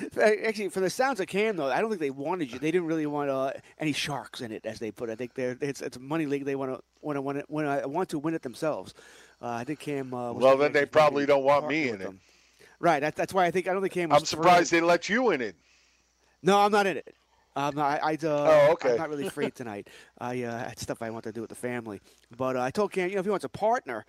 [0.20, 2.58] Actually, for the sounds of Cam, though, I don't think they wanted you.
[2.58, 5.12] They didn't really want uh, any sharks in it, as they put it.
[5.12, 6.44] I think they're, it's, it's a money league.
[6.44, 8.94] They want to want to want to want to want to win it themselves.
[9.40, 10.12] Uh, I think Cam.
[10.12, 11.98] Uh, was well, then they probably don't want me in it.
[11.98, 12.20] them.
[12.80, 13.00] Right.
[13.00, 14.10] That, that's why I think I don't think Cam.
[14.10, 15.56] Was I'm surprised they let you in it.
[16.42, 17.14] No, I'm not in it.
[17.56, 18.92] Um, I, I, uh, Oh, okay.
[18.92, 19.88] I'm not really free tonight.
[20.18, 22.00] I uh, had stuff I want to do with the family.
[22.36, 24.04] But uh, I told Cam, you know, if he wants a partner,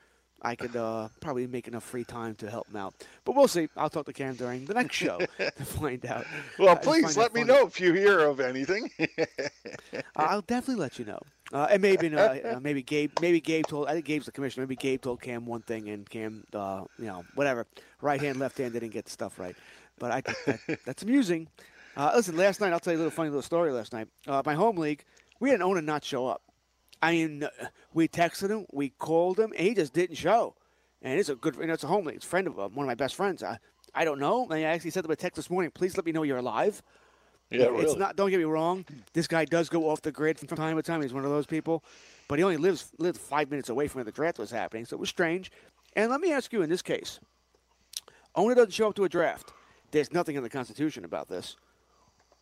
[0.46, 2.94] I could uh, probably make enough free time to help him out.
[3.24, 3.68] But we'll see.
[3.76, 6.26] I'll talk to Cam during the next show to find out.
[6.60, 7.54] Well, just please let me funny.
[7.54, 8.92] know if you hear of anything.
[10.16, 11.20] I'll definitely let you know.
[11.52, 14.66] Uh, and maybe uh, uh, maybe Gabe maybe Gabe told I think Gabe's the commissioner.
[14.66, 17.66] Maybe Gabe told Cam one thing and Cam uh, you know whatever
[18.02, 19.56] right hand left hand didn't get the stuff right.
[19.98, 21.48] But I that, that's amusing.
[21.98, 23.72] Uh, listen, last night I'll tell you a little funny little story.
[23.72, 25.04] Last night, uh, my home league,
[25.40, 26.42] we had an owner not show up.
[27.02, 27.50] I mean, uh,
[27.94, 30.56] we texted him, we called him, and he just didn't show.
[31.02, 32.16] And it's a good, you know, it's a home league.
[32.16, 33.44] It's a friend of uh, one of my best friends.
[33.44, 33.60] I,
[33.94, 34.48] I don't know.
[34.50, 35.72] I actually sent him a text this morning.
[35.72, 36.82] Please let me know you're alive.
[37.52, 37.86] Yeah, really.
[37.86, 38.16] It's not.
[38.16, 38.86] Don't get me wrong.
[39.14, 41.02] This guy does go off the grid from time to time.
[41.02, 41.84] He's one of those people,
[42.28, 44.96] but he only lives lives five minutes away from where the draft was happening, so
[44.96, 45.52] it was strange.
[45.96, 47.20] And let me ask you, in this case,
[48.36, 49.54] owner doesn't show up to a draft.
[49.92, 51.56] There's nothing in the Constitution about this.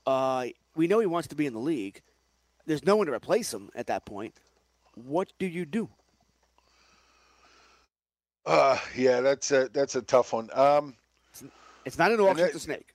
[0.07, 2.01] Uh, we know he wants to be in the league.
[2.65, 4.33] There's no one to replace him at that point.
[4.95, 5.89] What do you do?
[8.45, 10.49] Uh, yeah, that's a that's a tough one.
[10.53, 10.95] Um,
[11.85, 12.93] it's not an auction to snake.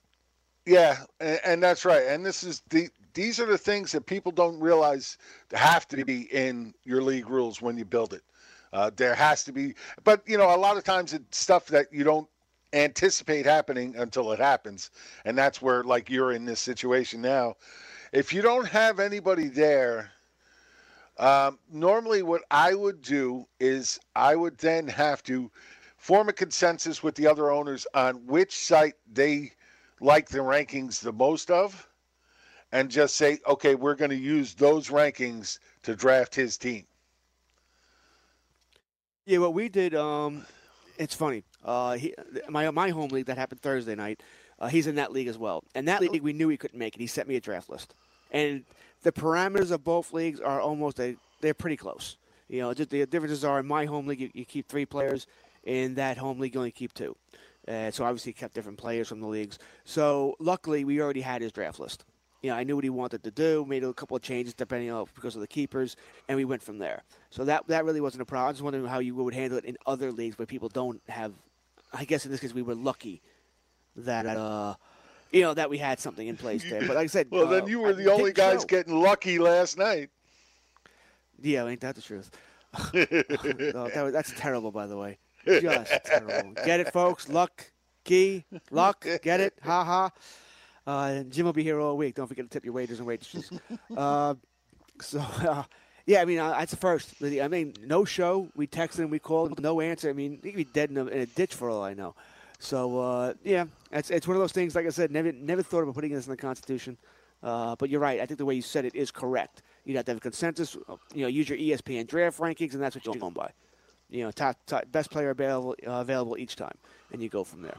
[0.65, 2.03] Yeah, and, and that's right.
[2.07, 5.17] And this is the these are the things that people don't realize
[5.51, 8.21] have to be in your league rules when you build it.
[8.71, 11.87] Uh, there has to be, but you know, a lot of times it's stuff that
[11.91, 12.27] you don't
[12.73, 14.91] anticipate happening until it happens,
[15.25, 17.55] and that's where like you're in this situation now.
[18.11, 20.11] If you don't have anybody there,
[21.19, 25.51] Um, normally, what I would do is I would then have to
[25.97, 29.51] form a consensus with the other owners on which site they
[29.99, 31.89] like the rankings the most of,
[32.71, 36.85] and just say, okay, we're going to use those rankings to draft his team.
[39.25, 40.45] Yeah, what we did, um,
[40.97, 41.43] it's funny.
[41.65, 42.15] Uh, he,
[42.47, 44.23] my my home league that happened Thursday night.
[44.59, 46.95] Uh, he's in that league as well, and that league we knew he couldn't make
[46.95, 46.99] it.
[46.99, 47.93] He sent me a draft list,
[48.31, 48.65] and
[49.03, 52.17] the parameters of both leagues are almost a, they're pretty close.
[52.49, 55.27] You know, just the differences are in my home league you, you keep three players,
[55.63, 57.15] in that home league you only keep two.
[57.67, 59.59] Uh, so obviously he kept different players from the leagues.
[59.85, 62.05] So luckily we already had his draft list.
[62.41, 64.89] You know, I knew what he wanted to do, made a couple of changes depending
[64.89, 65.95] on because of the keepers,
[66.27, 67.03] and we went from there.
[67.29, 68.47] So that that really wasn't a problem.
[68.47, 71.33] I was wondering how you would handle it in other leagues where people don't have.
[71.91, 73.21] I guess in this case we were lucky
[74.05, 74.75] that uh,
[75.31, 76.81] you know that we had something in place there.
[76.81, 78.65] But like I said, Well, uh, then you were I- the only guys show.
[78.67, 80.09] getting lucky last night.
[81.41, 82.31] Yeah, ain't that the truth?
[82.93, 85.17] No, that was- that's terrible, by the way.
[85.45, 86.53] Just terrible.
[86.65, 87.29] Get it, folks?
[87.29, 87.71] Luck,
[88.03, 89.05] key, luck.
[89.23, 89.53] Get it?
[89.63, 90.11] Ha ha.
[90.85, 92.15] Uh, Jim will be here all week.
[92.15, 93.49] Don't forget to tip your waiters and waitresses.
[93.95, 94.33] uh,
[95.01, 95.63] so, uh,
[96.05, 97.13] yeah, I mean, uh, that's the first.
[97.23, 98.49] I mean, no show.
[98.55, 100.09] We texted him, we called him, no answer.
[100.09, 102.15] I mean, he could be dead in a, in a ditch for all I know.
[102.59, 105.81] So, uh, yeah, it's, it's one of those things, like I said, never never thought
[105.81, 106.97] about putting this in the Constitution.
[107.41, 108.19] Uh, but you're right.
[108.19, 109.61] I think the way you said it is correct.
[109.85, 110.75] You'd have to have a consensus.
[111.13, 113.51] You know, use your ESPN draft rankings, and that's what you're going by.
[114.09, 116.75] You know, top, top best player available uh, available each time,
[117.13, 117.77] and you go from there.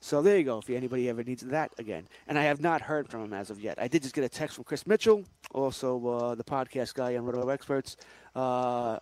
[0.00, 0.58] So there you go.
[0.58, 3.60] If anybody ever needs that again, and I have not heard from him as of
[3.60, 3.78] yet.
[3.78, 7.26] I did just get a text from Chris Mitchell, also uh, the podcast guy on
[7.26, 7.96] Roto Experts,
[8.34, 8.98] uh,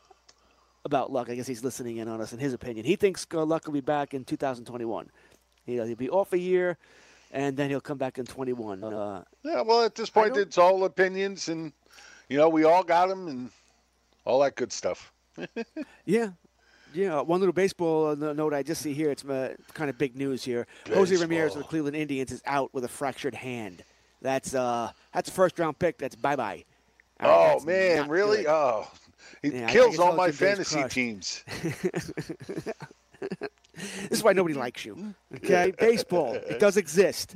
[0.85, 1.31] about Luck.
[1.31, 2.33] I guess he's listening in on us.
[2.33, 5.09] In his opinion, he thinks uh, Luck will be back in 2021.
[5.69, 6.79] He'll, he'll be off a year,
[7.31, 8.83] and then he'll come back in 21.
[8.83, 11.73] Uh, Yeah, well, at this point, it's all opinions, and
[12.29, 13.51] you know we all got them, and
[14.25, 15.13] all that good stuff.
[16.05, 16.31] Yeah.
[16.95, 19.11] Yeah, one little baseball uh, note I just see here.
[19.11, 20.67] It's uh, kind of big news here.
[20.89, 23.85] Jose Ramirez of the Cleveland Indians is out with a fractured hand.
[24.23, 25.99] That's uh, that's a first round pick.
[25.99, 26.65] That's bye bye.
[27.21, 28.47] oh man, really?
[28.49, 28.89] Oh,
[29.43, 30.95] he Yeah, kills all all my fantasy crushed.
[30.95, 31.45] teams.
[34.09, 35.15] This is why nobody likes you.
[35.37, 37.35] Okay, baseball it does exist.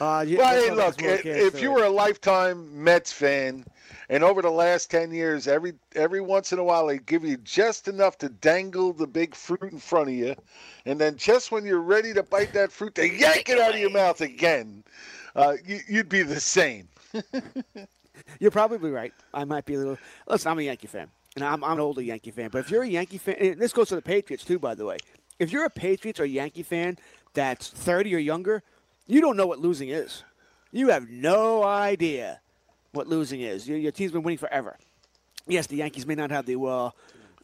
[0.00, 3.64] Uh, you- Well, hey, look, this i- broadcast if you were a lifetime Mets fan,
[4.08, 7.36] and over the last ten years, every every once in a while they give you
[7.38, 10.34] just enough to dangle the big fruit in front of you,
[10.86, 13.80] and then just when you're ready to bite that fruit, they yank it out of
[13.80, 14.82] your mouth again.
[15.36, 16.88] Uh, you, you'd be the same.
[18.40, 19.12] You're probably right.
[19.32, 19.98] I might be a little.
[20.28, 22.48] Listen, I'm a Yankee fan, and I'm, I'm an older Yankee fan.
[22.50, 24.84] But if you're a Yankee fan, and this goes to the Patriots too, by the
[24.84, 24.98] way.
[25.38, 26.98] If you're a Patriots or Yankee fan
[27.32, 28.62] that's 30 or younger,
[29.06, 30.22] you don't know what losing is.
[30.72, 32.40] You have no idea
[32.92, 33.68] what losing is.
[33.68, 34.76] Your, your team's been winning forever.
[35.46, 36.56] Yes, the Yankees may not have the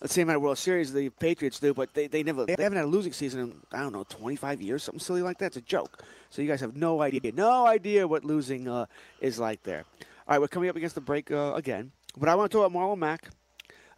[0.07, 2.87] same amount of World Series the Patriots do, but they, they never they haven't had
[2.87, 5.47] a losing season in I don't know 25 years, something silly like that.
[5.47, 6.03] It's a joke.
[6.31, 8.87] So you guys have no idea, no idea what losing uh,
[9.21, 9.85] is like there.
[10.27, 12.67] All right, we're coming up against the break uh, again, but I want to talk
[12.67, 13.29] about Marlon Mack.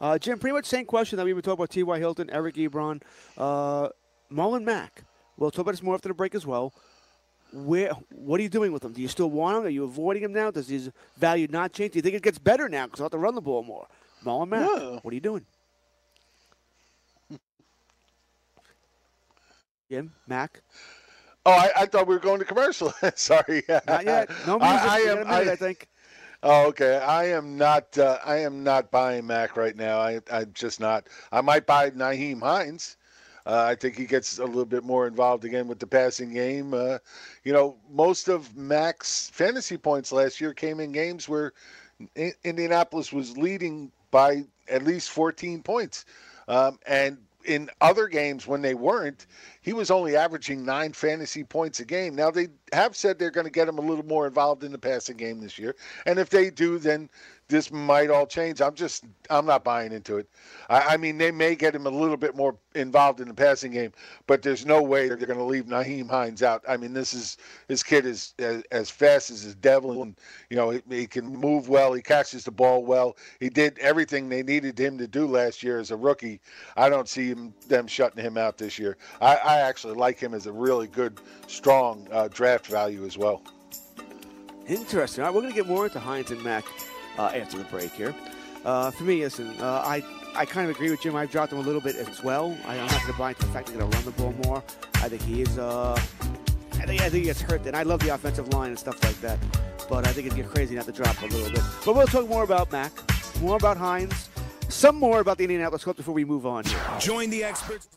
[0.03, 1.99] Uh, Jim, pretty much same question that we were talking about T.Y.
[2.01, 3.01] Hilton, Eric Ebron,
[3.39, 3.89] uh,
[4.33, 5.05] Marlon Mack.
[5.37, 6.75] We'll talk about this more after the break as well.
[7.53, 8.93] Where, what are you doing with him?
[8.93, 9.65] Do you still want him?
[9.65, 10.51] Are you avoiding him now?
[10.51, 11.93] Does his value not change?
[11.93, 13.87] Do you think it gets better now because I'll have to run the ball more?
[14.25, 14.99] Marlon Mack, No.
[15.03, 15.47] what are you doing?
[19.89, 20.63] Jim, Mack.
[21.47, 22.93] Oh, I, I thought we were going to commercial.
[23.15, 23.63] Sorry.
[23.69, 24.31] Not yet.
[24.47, 24.81] No music.
[24.81, 25.19] I, I am.
[25.19, 25.87] minute, I, I think.
[26.43, 26.97] Oh, okay.
[26.99, 27.97] I am not.
[27.97, 29.99] Uh, I am not buying Mack right now.
[30.01, 31.09] I, I'm just not.
[31.31, 32.97] I might buy Nyheim Hines.
[33.47, 36.75] Uh, I think he gets a little bit more involved again with the passing game.
[36.75, 36.99] Uh,
[37.45, 41.53] you know, most of Mack's fantasy points last year came in games where
[42.45, 46.05] Indianapolis was leading by at least 14 points,
[46.49, 49.27] um, and in other games when they weren't,
[49.61, 52.15] he was only averaging nine fantasy points a game.
[52.15, 54.79] Now they have said they're going to get him a little more involved in the
[54.79, 55.77] passing game this year,
[56.07, 57.09] and if they do, then
[57.53, 58.61] this might all change.
[58.63, 60.27] I'm just I'm not buying into it.
[60.71, 63.73] I, I mean, they may get him a little bit more involved in the passing
[63.73, 63.93] game,
[64.27, 66.65] but there's no way they're going to leave Nyheim Hines out.
[66.67, 67.37] I mean, this is
[67.69, 70.17] this kid is as, as fast as his devil, and
[70.49, 71.93] you know he, he can move well.
[71.93, 73.17] He catches the ball well.
[73.39, 76.41] He did everything they needed him to do last year as a rookie.
[76.77, 78.97] I don't see him them shutting him out this year.
[79.21, 83.43] I, I actually like him as a really good, strong uh, draft value as well.
[84.67, 85.23] Interesting.
[85.23, 86.65] All right, we're going to get more into Hines and Mack
[87.19, 88.15] uh, after the break here.
[88.65, 90.03] Uh, for me, listen, uh, I
[90.35, 91.15] I kind of agree with Jim.
[91.15, 92.57] I've dropped him a little bit as well.
[92.67, 94.13] I, I'm not going to buy into the fact that they're going to run the
[94.13, 94.63] ball more.
[94.95, 95.59] I think he is.
[95.59, 95.95] Uh,
[96.75, 97.67] I think I think he gets hurt.
[97.67, 99.39] And I love the offensive line and stuff like that.
[99.89, 101.61] But I think it'd get crazy not to drop a little bit.
[101.85, 102.93] But we'll talk more about Mack,
[103.41, 104.31] more about Hines,
[104.69, 106.65] some more about the Indianapolis Colts before we move on.
[106.99, 107.89] Join the experts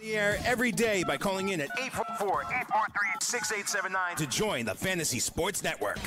[0.00, 6.00] the air every day by calling in at 844-843-6879 to join the Fantasy Sports Network.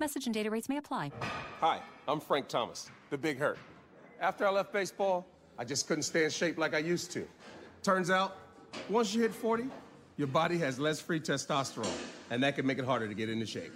[0.00, 1.12] Message and data rates may apply.
[1.60, 3.58] Hi, I'm Frank Thomas, the Big Hurt.
[4.20, 5.24] After I left baseball,
[5.56, 7.26] I just couldn't stay in shape like I used to.
[7.82, 8.36] Turns out,
[8.88, 9.66] once you hit 40,
[10.16, 11.86] your body has less free testosterone,
[12.30, 13.72] and that can make it harder to get into shape.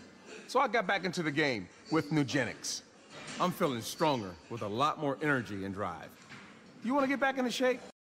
[0.49, 2.83] So I got back into the game with Nugenix.
[3.41, 6.11] I'm feeling stronger with a lot more energy and drive.
[6.85, 7.81] You want to get back into shape?